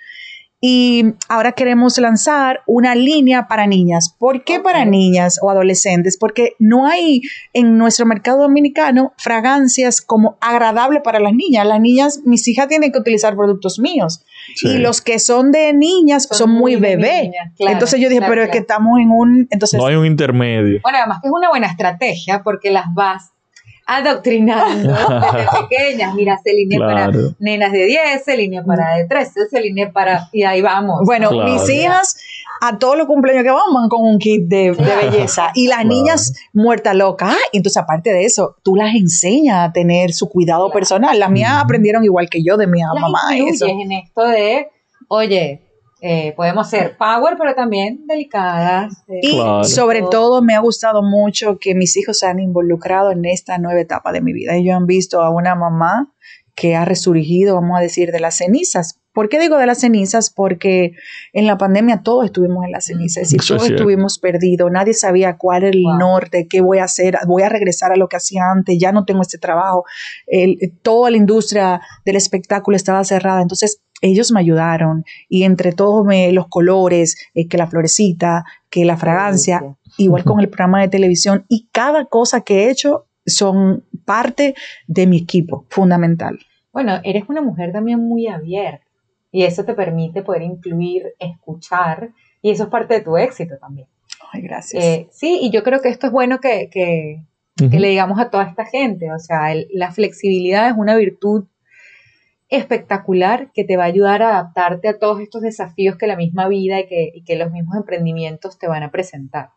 [0.63, 4.15] Y ahora queremos lanzar una línea para niñas.
[4.17, 6.19] ¿Por qué para niñas o adolescentes?
[6.19, 7.21] Porque no hay
[7.53, 11.65] en nuestro mercado dominicano fragancias como agradable para las niñas.
[11.65, 14.23] Las niñas, mis hijas tienen que utilizar productos míos.
[14.61, 17.31] Y los que son de niñas son, muy, bebé.
[17.57, 19.47] entonces yo dije, pero es que estamos en un...
[19.49, 20.79] Entonces, no hay un intermedio.
[20.83, 23.31] Bueno, además que es una buena estrategia porque las vas
[23.97, 24.93] adoctrinando
[25.33, 26.15] desde pequeñas.
[26.15, 30.29] Mira, se línea para nenas de 10, se línea para de 13, se línea para...
[30.31, 31.01] Y ahí vamos.
[31.05, 32.17] Bueno, mis hijas
[32.61, 35.51] a todos los cumpleaños que vamos van con un kit de, belleza.
[35.55, 37.35] Y las niñas muertas locas.
[37.51, 41.17] y entonces, aparte de eso, tú las enseñas a tener su cuidado personal.
[41.19, 43.19] Las mías aprendieron igual que yo de mi mamá.
[43.35, 43.65] Eso.
[43.65, 44.69] en esto de,
[45.07, 45.61] oye,
[46.03, 49.03] eh, podemos ser power, pero también delicadas.
[49.07, 53.23] Eh, y sobre todo me ha gustado mucho que mis hijos se han involucrado en
[53.25, 54.55] esta nueva etapa de mi vida.
[54.55, 56.11] Ellos han visto a una mamá
[56.55, 58.99] que ha resurgido, vamos a decir, de las cenizas.
[59.13, 60.31] ¿Por qué digo de las cenizas?
[60.31, 60.93] Porque
[61.33, 64.71] en la pandemia todos estuvimos en las cenizas y todos estuvimos perdidos.
[64.71, 68.07] Nadie sabía cuál era el norte, qué voy a hacer, voy a regresar a lo
[68.07, 69.83] que hacía antes, ya no tengo este trabajo.
[70.81, 73.41] toda la industria del espectáculo estaba cerrada.
[73.41, 78.83] Entonces, ellos me ayudaron y entre todos me, los colores, eh, que la florecita, que
[78.83, 79.63] la fragancia,
[79.97, 84.55] igual con el programa de televisión y cada cosa que he hecho son parte
[84.87, 86.39] de mi equipo fundamental.
[86.73, 88.85] Bueno, eres una mujer también muy abierta
[89.31, 92.11] y eso te permite poder incluir, escuchar
[92.41, 93.87] y eso es parte de tu éxito también.
[94.31, 94.83] Ay, gracias.
[94.83, 97.23] Eh, sí, y yo creo que esto es bueno que, que,
[97.59, 101.45] le digamos a toda esta gente, o sea, la flexibilidad es una virtud
[102.51, 106.49] espectacular que te va a ayudar a adaptarte a todos estos desafíos que la misma
[106.49, 109.51] vida y que, los mismos emprendimientos te van a presentar,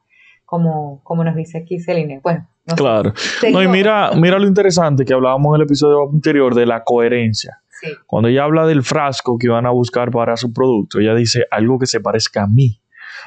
[0.44, 2.20] como, como nos dice aquí Celine.
[2.22, 3.12] Bueno, claro.
[3.50, 7.58] No, y mira, mira lo interesante que hablábamos en el episodio anterior de la coherencia.
[8.06, 11.78] Cuando ella habla del frasco que van a buscar para su producto, ella dice algo
[11.78, 12.80] que se parezca a mí.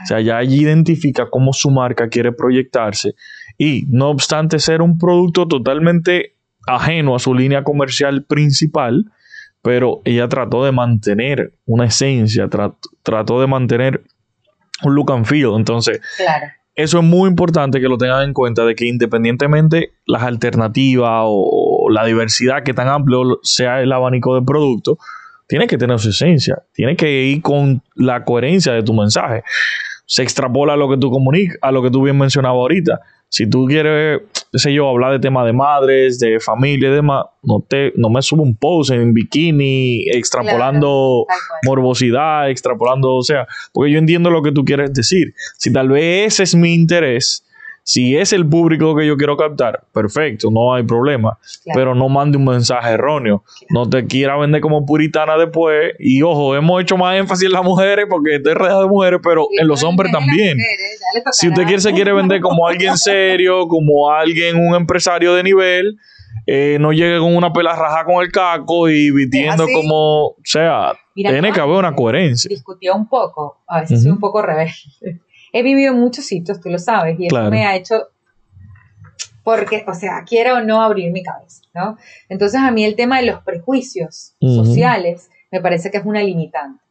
[0.03, 3.15] O sea, ya ella identifica cómo su marca quiere proyectarse
[3.57, 6.35] y no obstante ser un producto totalmente
[6.67, 9.11] ajeno a su línea comercial principal,
[9.61, 14.03] pero ella trató de mantener una esencia, trató, de mantener
[14.83, 15.53] un look and feel.
[15.55, 15.99] Entonces,
[16.75, 21.89] eso es muy importante que lo tengan en cuenta de que independientemente las alternativas o,
[21.89, 24.97] la diversidad que tan amplio sea el abanico de productos,
[25.47, 29.43] tiene que tener su esencia, tiene que ir con la coherencia de tu mensaje.
[30.05, 32.99] Se extrapola a lo que tú comunicas, a lo que tú bien mencionabas ahorita.
[33.29, 37.25] Si tú quieres, qué sé yo, hablar de temas de madres, de familia y demás,
[37.43, 41.25] no, te, no me subo un post en bikini extrapolando
[41.63, 45.33] morbosidad, extrapolando, o sea, porque yo entiendo lo que tú quieres decir.
[45.57, 47.43] Si tal vez ese es mi interés,
[47.87, 51.39] si es el público que yo quiero captar, perfecto, no hay problema.
[51.73, 53.45] Pero no mande un mensaje erróneo.
[53.69, 55.93] No te quiera vender como puritana después.
[55.97, 59.47] Y ojo, hemos hecho más énfasis en las mujeres porque estoy rodeado de mujeres, pero
[59.57, 60.57] en los hombres también.
[61.31, 65.97] si usted quiere, se quiere vender como alguien serio, como alguien, un empresario de nivel,
[66.45, 70.91] eh, no llegue con una pela raja con el caco y vistiendo como, o sea,
[71.15, 72.49] tiene que haber una coherencia.
[72.49, 74.73] Discutió un poco, a veces un poco rebelde
[75.57, 78.07] he vivido en muchos sitios, tú lo sabes, y eso me ha hecho,
[79.43, 81.97] porque, o sea, quiero o no abrir mi cabeza, ¿no?
[82.29, 86.81] Entonces a mí el tema de los prejuicios sociales me parece que es una limitante.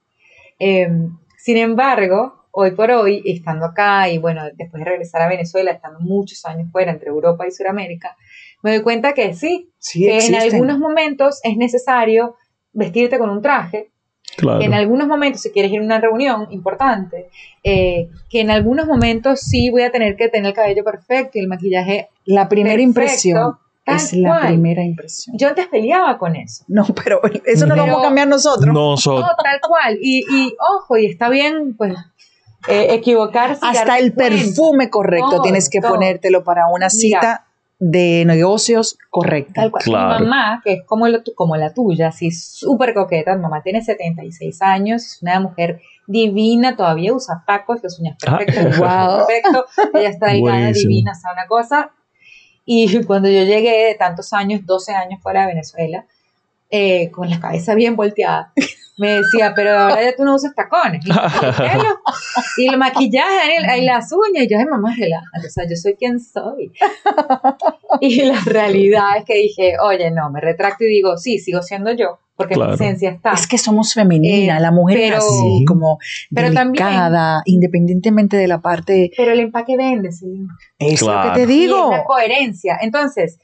[0.59, 5.71] Em, sin embargo, hoy por hoy, estando acá y bueno, después de regresar a Venezuela,
[5.71, 8.17] estando muchos años fuera entre Europa y Sudamérica,
[8.63, 12.37] me doy cuenta que sí, que en algunos momentos es necesario
[12.73, 13.91] vestirte con un traje,
[14.39, 17.31] en algunos momentos, si quieres ir a una reunión importante,
[17.63, 21.41] eh, que en algunos momentos sí voy a tener que tener el cabello perfecto y
[21.41, 22.11] el maquillaje.
[22.25, 23.59] La primera impresión.
[23.87, 25.37] Es la primera impresión.
[25.39, 26.65] Yo antes peleaba con eso.
[26.67, 28.75] No, pero eso no lo vamos a cambiar nosotros.
[28.75, 29.21] Nosotros.
[29.21, 29.99] No, tal cual.
[30.01, 31.95] Y, y ojo, y está bien, pues,
[32.69, 33.61] eh, equivocarse.
[33.65, 37.46] Hasta el perfume correcto tienes que ponértelo para una cita
[37.79, 39.71] de negocios correcta.
[39.85, 44.63] Mi mamá, que es como, como la tuya, así súper coqueta, mi mamá tiene 76
[44.63, 48.39] años, es una mujer divina, todavía usa tacos, las uñas ah.
[48.39, 49.27] perfectas, wow.
[49.27, 51.93] perfecto, ella está delgada, divina, o sea, una cosa.
[52.65, 56.07] Y cuando yo llegué de tantos años, 12 años fuera de Venezuela,
[56.71, 58.53] eh, con la cabeza bien volteada,
[58.99, 61.05] me decía, pero ahora ya tú no usas tacones.
[62.57, 64.45] Y, el maquillaje, y las uñas.
[64.45, 65.47] Y yo, ay, mamá, relájate.
[65.47, 66.73] O sea, yo soy quien soy.
[68.01, 71.93] Y la realidad es que dije, oye, no, me retracto y digo, sí, sigo siendo
[71.93, 72.19] yo.
[72.37, 73.33] Porque mi esencia está.
[73.33, 75.99] Es que somos femeninas, eh, la mujer es así, como
[76.35, 79.11] pero delicada, independientemente de la parte.
[79.17, 80.47] Pero el empaque vende, sí.
[80.79, 81.89] Es lo que te digo.
[81.89, 82.79] Y la coherencia.
[82.83, 83.39] Entonces,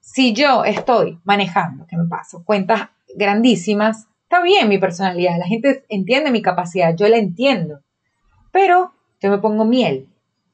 [0.00, 2.42] si yo estoy manejando, ¿qué me paso?
[2.44, 7.80] Cuentas grandísimas, Está bien mi personalidad, la gente entiende mi capacidad, yo la entiendo.
[8.50, 10.08] Pero yo me pongo miel,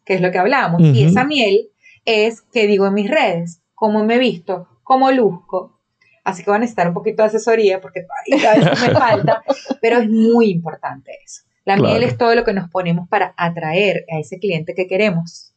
[0.05, 0.81] que es lo que hablamos.
[0.83, 1.69] Y esa miel
[2.05, 5.79] es que digo en mis redes, cómo me visto, cómo luzco.
[6.25, 8.05] Así que van a necesitar un poquito de asesoría porque
[8.47, 9.43] a veces me falta,
[9.81, 11.43] pero es muy importante eso.
[11.65, 11.91] La Claro.
[11.91, 15.50] miel es todo lo que nos ponemos para atraer a ese cliente que queremos.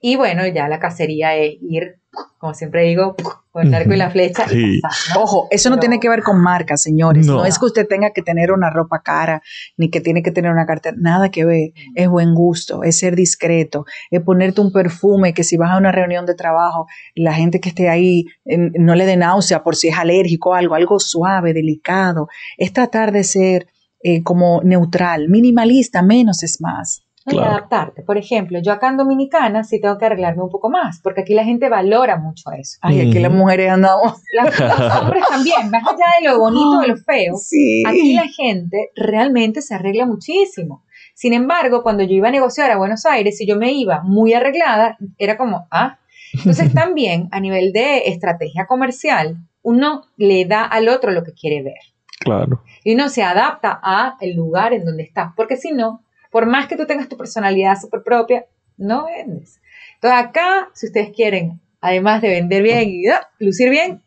[0.00, 1.96] Y bueno, ya la cacería es ir,
[2.38, 3.16] como siempre digo,
[3.50, 4.78] con el arco y la flecha Sí.
[4.78, 4.80] y.
[5.18, 7.26] Ojo, eso no tiene que ver con marcas, señores.
[7.26, 7.36] No.
[7.36, 7.44] No.
[7.46, 9.42] es que usted tenga que tener una ropa cara,
[9.78, 10.94] ni que tiene que tener una cartera.
[10.98, 11.70] Nada que ver.
[11.94, 15.92] Es buen gusto, es ser discreto, es ponerte un perfume que si vas a una
[15.92, 19.88] reunión de trabajo, la gente que esté ahí eh, no le dé náusea por si
[19.88, 22.28] es alérgico o algo, algo suave, delicado.
[22.58, 23.68] Es tratar de ser
[24.02, 27.02] eh, como neutral, minimalista, menos es más.
[27.26, 27.32] ¿No?
[27.32, 27.50] Y Claro.
[27.52, 28.02] adaptarte.
[28.02, 31.34] Por ejemplo, yo acá en Dominicana sí tengo que arreglarme un poco más, porque aquí
[31.34, 32.78] la gente valora mucho eso.
[32.82, 34.14] Ay, aquí las mujeres andamos.
[34.32, 37.82] Las- los hombres también, más allá de lo bonito, de lo feo, Sí.
[37.86, 40.84] aquí la gente realmente se arregla muchísimo.
[41.14, 44.34] Sin embargo, cuando yo iba a negociar a Buenos Aires, si yo me iba muy
[44.34, 45.98] arreglada, era como, ah.
[46.34, 51.62] Entonces también a nivel de estrategia comercial, uno le da al otro lo que quiere
[51.62, 51.80] ver.
[52.20, 52.62] Claro.
[52.84, 56.02] Y uno se adapta a el lugar en donde estás, porque si no,
[56.36, 58.44] por más que tú tengas tu personalidad súper propia,
[58.76, 59.58] no vendes.
[59.94, 64.02] Entonces acá, si ustedes quieren, además de vender bien y ah, lucir bien,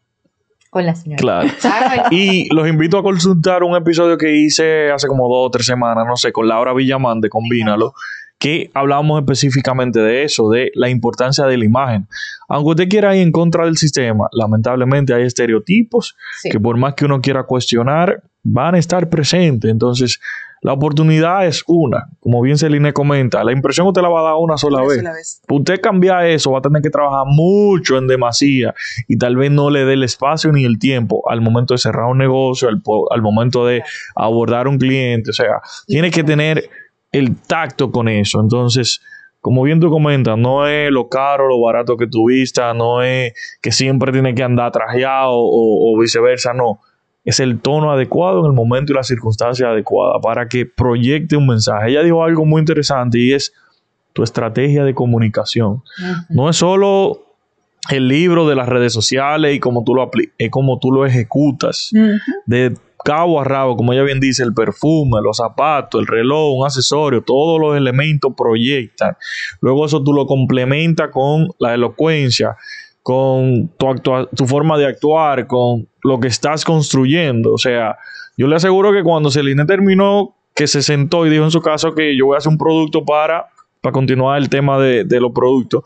[0.70, 1.18] con la señora.
[1.20, 1.50] Claro.
[2.12, 6.06] Y los invito a consultar un episodio que hice hace como dos o tres semanas,
[6.08, 7.96] no sé, con Laura Villamán de Combínalo,
[8.38, 12.08] que hablamos específicamente de eso, de la importancia de la imagen.
[12.48, 16.50] Aunque usted quiera ir en contra del sistema, lamentablemente hay estereotipos Sí.
[16.52, 19.72] que por más que uno quiera cuestionar, van a estar presentes.
[19.72, 20.20] Entonces,
[20.62, 22.10] la oportunidad es una.
[22.20, 24.98] Como bien Celine comenta, la impresión usted la va a dar una sola Una vez.
[24.98, 25.42] sola vez.
[25.50, 28.74] Usted cambia eso, va a tener que trabajar mucho en demasía
[29.08, 32.06] y tal vez no le dé el espacio ni el tiempo al momento de cerrar
[32.06, 33.84] un negocio, al, momento de
[34.16, 35.30] abordar un cliente.
[35.30, 36.70] O sea, tiene que tener
[37.12, 38.42] el tacto con eso.
[38.42, 39.02] Entonces,
[39.40, 43.34] como bien tú comentas, no es lo caro, lo barato que tú vistas, no es
[43.62, 46.82] que siempre tiene que andar trajeado o, o viceversa, no.
[47.26, 51.48] Es el tono adecuado en el momento y la circunstancia adecuada para que proyecte un
[51.48, 51.92] mensaje.
[51.92, 53.54] Ella dijo algo muy interesante y es
[54.14, 55.84] tu estrategia de comunicación.
[56.30, 57.26] No es solo
[57.90, 61.92] el libro de las redes sociales y cómo tú lo es como tú lo ejecutas.
[62.46, 66.66] De cabo a rabo, como ella bien dice, el perfume, los zapatos, el reloj, un
[66.66, 69.16] accesorio, todos los elementos proyectan.
[69.62, 72.56] Luego eso tú lo complementas con la elocuencia,
[73.02, 73.88] con tu,
[74.36, 77.54] tu forma de actuar, con lo que estás construyendo.
[77.54, 77.98] O sea,
[78.38, 81.94] yo le aseguro que cuando Celine terminó, que se sentó y dijo en su caso
[81.96, 83.48] que yo voy a hacer un producto para,
[83.82, 85.84] para continuar el tema de, de los productos,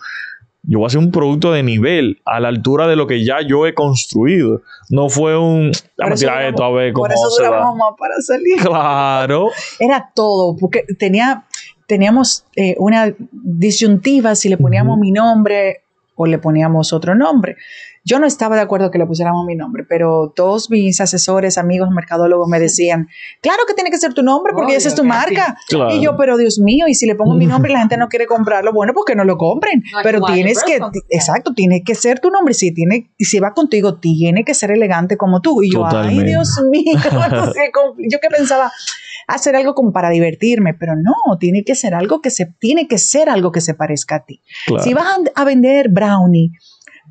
[0.66, 3.42] yo voy a hacer un producto de nivel, a la altura de lo que ya
[3.42, 4.62] yo he construido.
[4.90, 7.30] No fue un, Por vamos a eso tirar duramos- esto a ver cómo Por eso
[7.32, 7.50] se da.
[7.50, 8.56] duramos más para salir.
[8.62, 9.50] Claro.
[9.80, 11.44] Era todo, porque tenía,
[11.86, 15.82] teníamos eh, una disyuntiva si le poníamos mi nombre
[16.16, 17.58] o le poníamos otro nombre.
[18.06, 21.90] Yo no estaba de acuerdo que le pusiéramos mi nombre, pero todos mis asesores, amigos,
[21.90, 23.08] mercadólogos me decían,
[23.42, 25.56] claro que tiene que ser tu nombre porque Obvio esa es tu marca.
[25.70, 25.96] Claro.
[25.96, 28.10] Y yo, pero Dios mío, y si le pongo mi nombre y la gente no
[28.10, 29.84] quiere comprarlo, bueno, pues que no lo compren.
[29.94, 32.54] No pero tienes que, exacto, tiene que ser tu nombre.
[32.54, 35.64] Si tiene, y si va contigo, tiene que ser elegante como tú.
[35.64, 36.24] Y yo, Totalmente.
[36.24, 37.00] ay, Dios mío,
[38.10, 38.70] yo que pensaba
[39.28, 42.98] hacer algo como para divertirme, pero no, tiene que ser algo que se, tiene que
[42.98, 44.42] ser algo que se parezca a ti.
[44.66, 44.84] claro.
[44.84, 46.52] Si vas a, a vender brownie,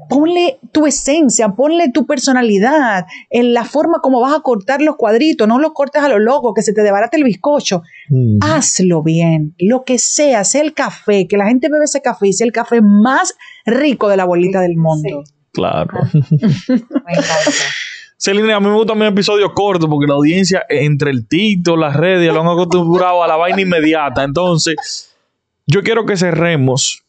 [0.09, 5.47] ponle tu esencia, ponle tu personalidad, en la forma como vas a cortar los cuadritos,
[5.47, 7.83] no los cortes a lo loco, que se te debarate el bizcocho.
[8.09, 8.39] Mm.
[8.41, 12.33] Hazlo bien, lo que sea, sea el café, que la gente bebe ese café y
[12.33, 13.35] sea el café más
[13.65, 15.23] rico de la bolita del mundo.
[15.25, 15.33] Sí.
[15.53, 15.99] Claro.
[16.13, 17.51] Me encanta.
[18.25, 21.97] Celine, a mí me gusta mi episodio corto porque la audiencia, entre el tito, las
[21.97, 24.23] redes, lo han acostumbrado a la vaina inmediata.
[24.23, 25.13] Entonces,
[25.67, 27.03] yo quiero que cerremos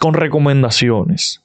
[0.00, 1.40] con recomendaciones.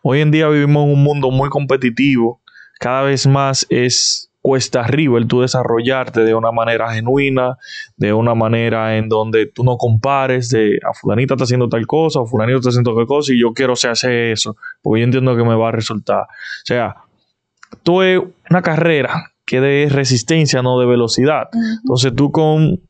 [0.00, 2.40] Hoy en día vivimos en un mundo muy competitivo.
[2.80, 7.58] Cada vez más es cuesta arriba el tú desarrollarte de una manera genuina,
[7.98, 12.20] de una manera en donde tú no compares de a fulanita está haciendo tal cosa,
[12.20, 15.36] o fulanito está haciendo tal cosa y yo quiero se hace eso, porque yo entiendo
[15.36, 16.22] que me va a resultar.
[16.22, 16.94] O sea,
[17.82, 21.48] tú es una carrera que de resistencia, no de velocidad.
[21.82, 22.80] Entonces tú con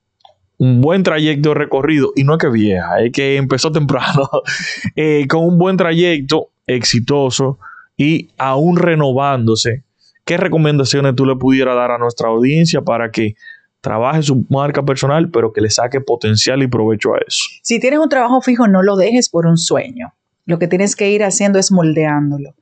[0.58, 4.28] un buen trayecto recorrido, y no es que vieja, es que empezó temprano,
[4.96, 7.58] eh, con un buen trayecto exitoso
[7.96, 9.84] y aún renovándose,
[10.24, 13.34] ¿qué recomendaciones tú le pudieras dar a nuestra audiencia para que
[13.80, 17.44] trabaje su marca personal, pero que le saque potencial y provecho a eso?
[17.62, 20.14] Si tienes un trabajo fijo, no lo dejes por un sueño.
[20.46, 22.54] Lo que tienes que ir haciendo es moldeándolo.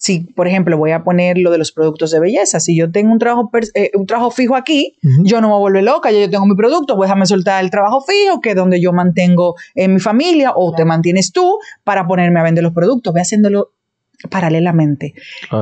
[0.00, 3.12] Si, por ejemplo, voy a poner lo de los productos de belleza, si yo tengo
[3.12, 6.46] un trabajo, eh, un trabajo fijo aquí, yo no me vuelvo loca, yo, yo tengo
[6.46, 10.00] mi producto, pues déjame soltar el trabajo fijo, que es donde yo mantengo en mi
[10.00, 13.72] familia, o te mantienes tú para ponerme a vender los productos, voy haciéndolo
[14.30, 15.12] paralelamente.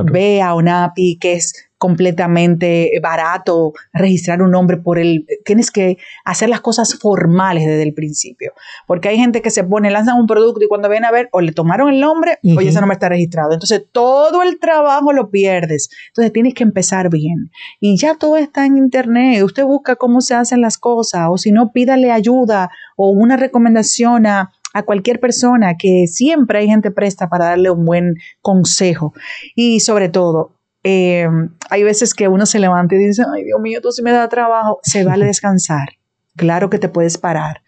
[0.04, 5.24] Ve a UNAPI, que es completamente barato registrar un nombre por el...
[5.44, 8.52] Tienes que hacer las cosas formales desde el principio.
[8.86, 11.40] Porque hay gente que se pone, lanzan un producto y cuando ven a ver, o
[11.40, 13.52] le tomaron el nombre, o ese nombre está registrado.
[13.52, 15.88] Entonces todo el trabajo lo pierdes.
[16.08, 17.50] Entonces tienes que empezar bien.
[17.80, 19.42] Y ya todo está en internet.
[19.44, 24.26] Usted busca cómo se hacen las cosas, o si no, pídale ayuda o una recomendación
[24.26, 29.14] a a cualquier persona, que siempre hay gente presta para darle un buen consejo.
[29.54, 31.28] Y sobre todo, eh,
[31.70, 34.28] hay veces que uno se levanta y dice, ay Dios mío, tú sí me da
[34.28, 35.88] trabajo, se vale descansar.
[36.36, 37.62] Claro que te puedes parar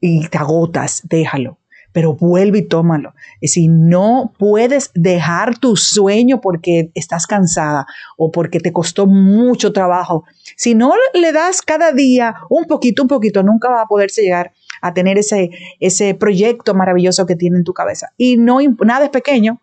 [0.00, 1.58] y te agotas, déjalo,
[1.92, 3.14] pero vuelve y tómalo.
[3.40, 7.86] Y si no puedes dejar tu sueño porque estás cansada
[8.16, 10.24] o porque te costó mucho trabajo,
[10.56, 14.52] si no le das cada día un poquito, un poquito, nunca va a poderse llegar
[14.80, 15.50] a tener ese,
[15.80, 18.08] ese proyecto maravilloso que tiene en tu cabeza.
[18.16, 19.60] Y no, nada es pequeño,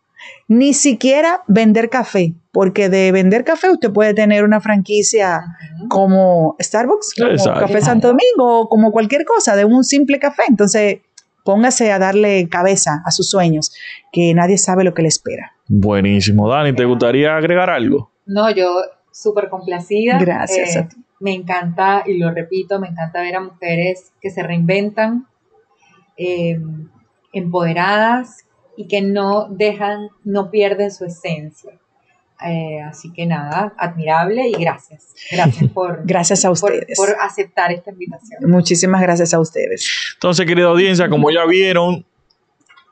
[0.48, 5.42] ni siquiera vender café, porque de vender café usted puede tener una franquicia
[5.90, 10.44] como Starbucks, como Café Santo Domingo, o como cualquier cosa, de un simple café.
[10.48, 11.00] Entonces,
[11.44, 13.74] póngase a darle cabeza a sus sueños,
[14.12, 15.54] que nadie sabe lo que le espera.
[15.68, 16.50] Buenísimo.
[16.50, 18.12] Dani, ¿te gustaría agregar algo?
[18.26, 20.20] No, yo súper complacida.
[20.20, 20.76] Gracias.
[20.76, 20.88] Eh,
[21.20, 25.28] me encanta, y lo repito, me encanta ver a mujeres que se reinventan,
[26.18, 26.60] eh,
[27.32, 28.46] empoderadas
[28.82, 31.72] y que no dejan, no pierden su esencia.
[32.44, 35.14] Eh, así que nada, admirable y gracias.
[35.32, 36.98] Gracias por, gracias a ustedes.
[36.98, 38.50] Por, aceptar esta invitación.
[38.50, 39.88] Muchísimas gracias a ustedes.
[40.16, 42.06] Entonces, querida audiencia, como ya vieron,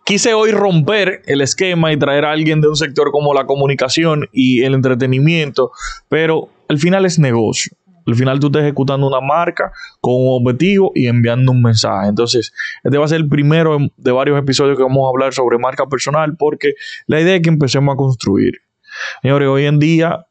[0.05, 4.29] quise hoy romper el esquema y traer a alguien de un sector como la comunicación
[4.31, 5.71] y el entretenimiento,
[6.07, 7.75] pero al final es negocio.
[8.09, 12.09] Al final tú estás ejecutando una marca con un objetivo y enviando un mensaje.
[12.09, 12.53] Entonces,
[12.83, 15.85] este va a ser el primero de varios episodios que vamos a hablar sobre marca
[15.87, 16.73] personal porque
[17.07, 18.61] la idea es que empecemos a construir.
[19.21, 20.25] Señores, hoy en día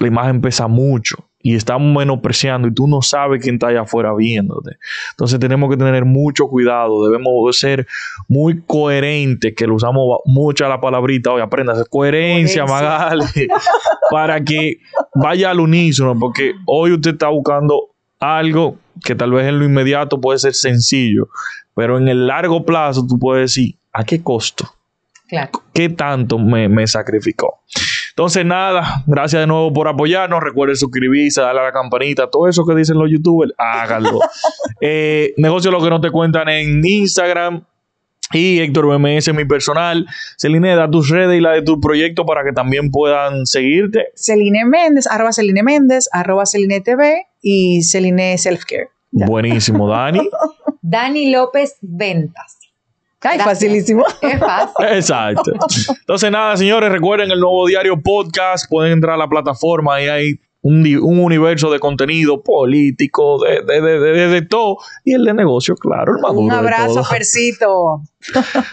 [0.00, 4.14] la imagen pesa mucho y estamos menospreciando y tú no sabes quién está allá afuera
[4.14, 4.78] viéndote.
[5.10, 7.86] Entonces tenemos que tener mucho cuidado, debemos ser
[8.28, 13.26] muy coherentes, que lo usamos mucho a la palabrita, hoy aprenda coherencia, Magali,
[14.10, 14.78] para que
[15.14, 20.22] vaya al unísono, porque hoy usted está buscando algo que tal vez en lo inmediato
[20.22, 21.28] puede ser sencillo,
[21.74, 24.66] pero en el largo plazo tú puedes decir, ¿a qué costo?
[25.28, 25.50] Claro.
[25.74, 27.60] ¿Qué tanto me, me sacrificó?
[28.16, 30.40] Entonces, nada, gracias de nuevo por apoyarnos.
[30.40, 34.20] Recuerden suscribirse, darle a la campanita, todo eso que dicen los youtubers, háganlo.
[34.80, 37.64] eh, negocio lo que no te cuentan en Instagram.
[38.32, 40.06] Y Héctor BMS, mi personal.
[40.38, 44.06] Celine, da tus redes y la de tu proyecto para que también puedan seguirte.
[44.14, 48.90] Celine Méndez, arroba Celine Méndez, arroba Celine TV y Celine Selfcare.
[49.10, 50.28] Buenísimo, Dani.
[50.82, 52.58] Dani López Ventas.
[53.24, 54.04] Ay, facilísimo.
[54.20, 54.86] Es fácil.
[54.90, 55.52] Exacto.
[55.88, 58.68] Entonces, nada, señores, recuerden el nuevo diario podcast.
[58.68, 64.42] Pueden entrar a la plataforma y hay un, universo de contenido político, de, de, de,
[64.42, 64.78] todo.
[65.04, 66.40] Y el de negocio, claro, el maduro.
[66.40, 68.02] Un abrazo, Percito.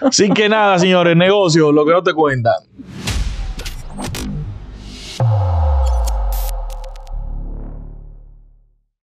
[0.02, 2.54] Así que nada, señores, negocio, lo que no te cuentan.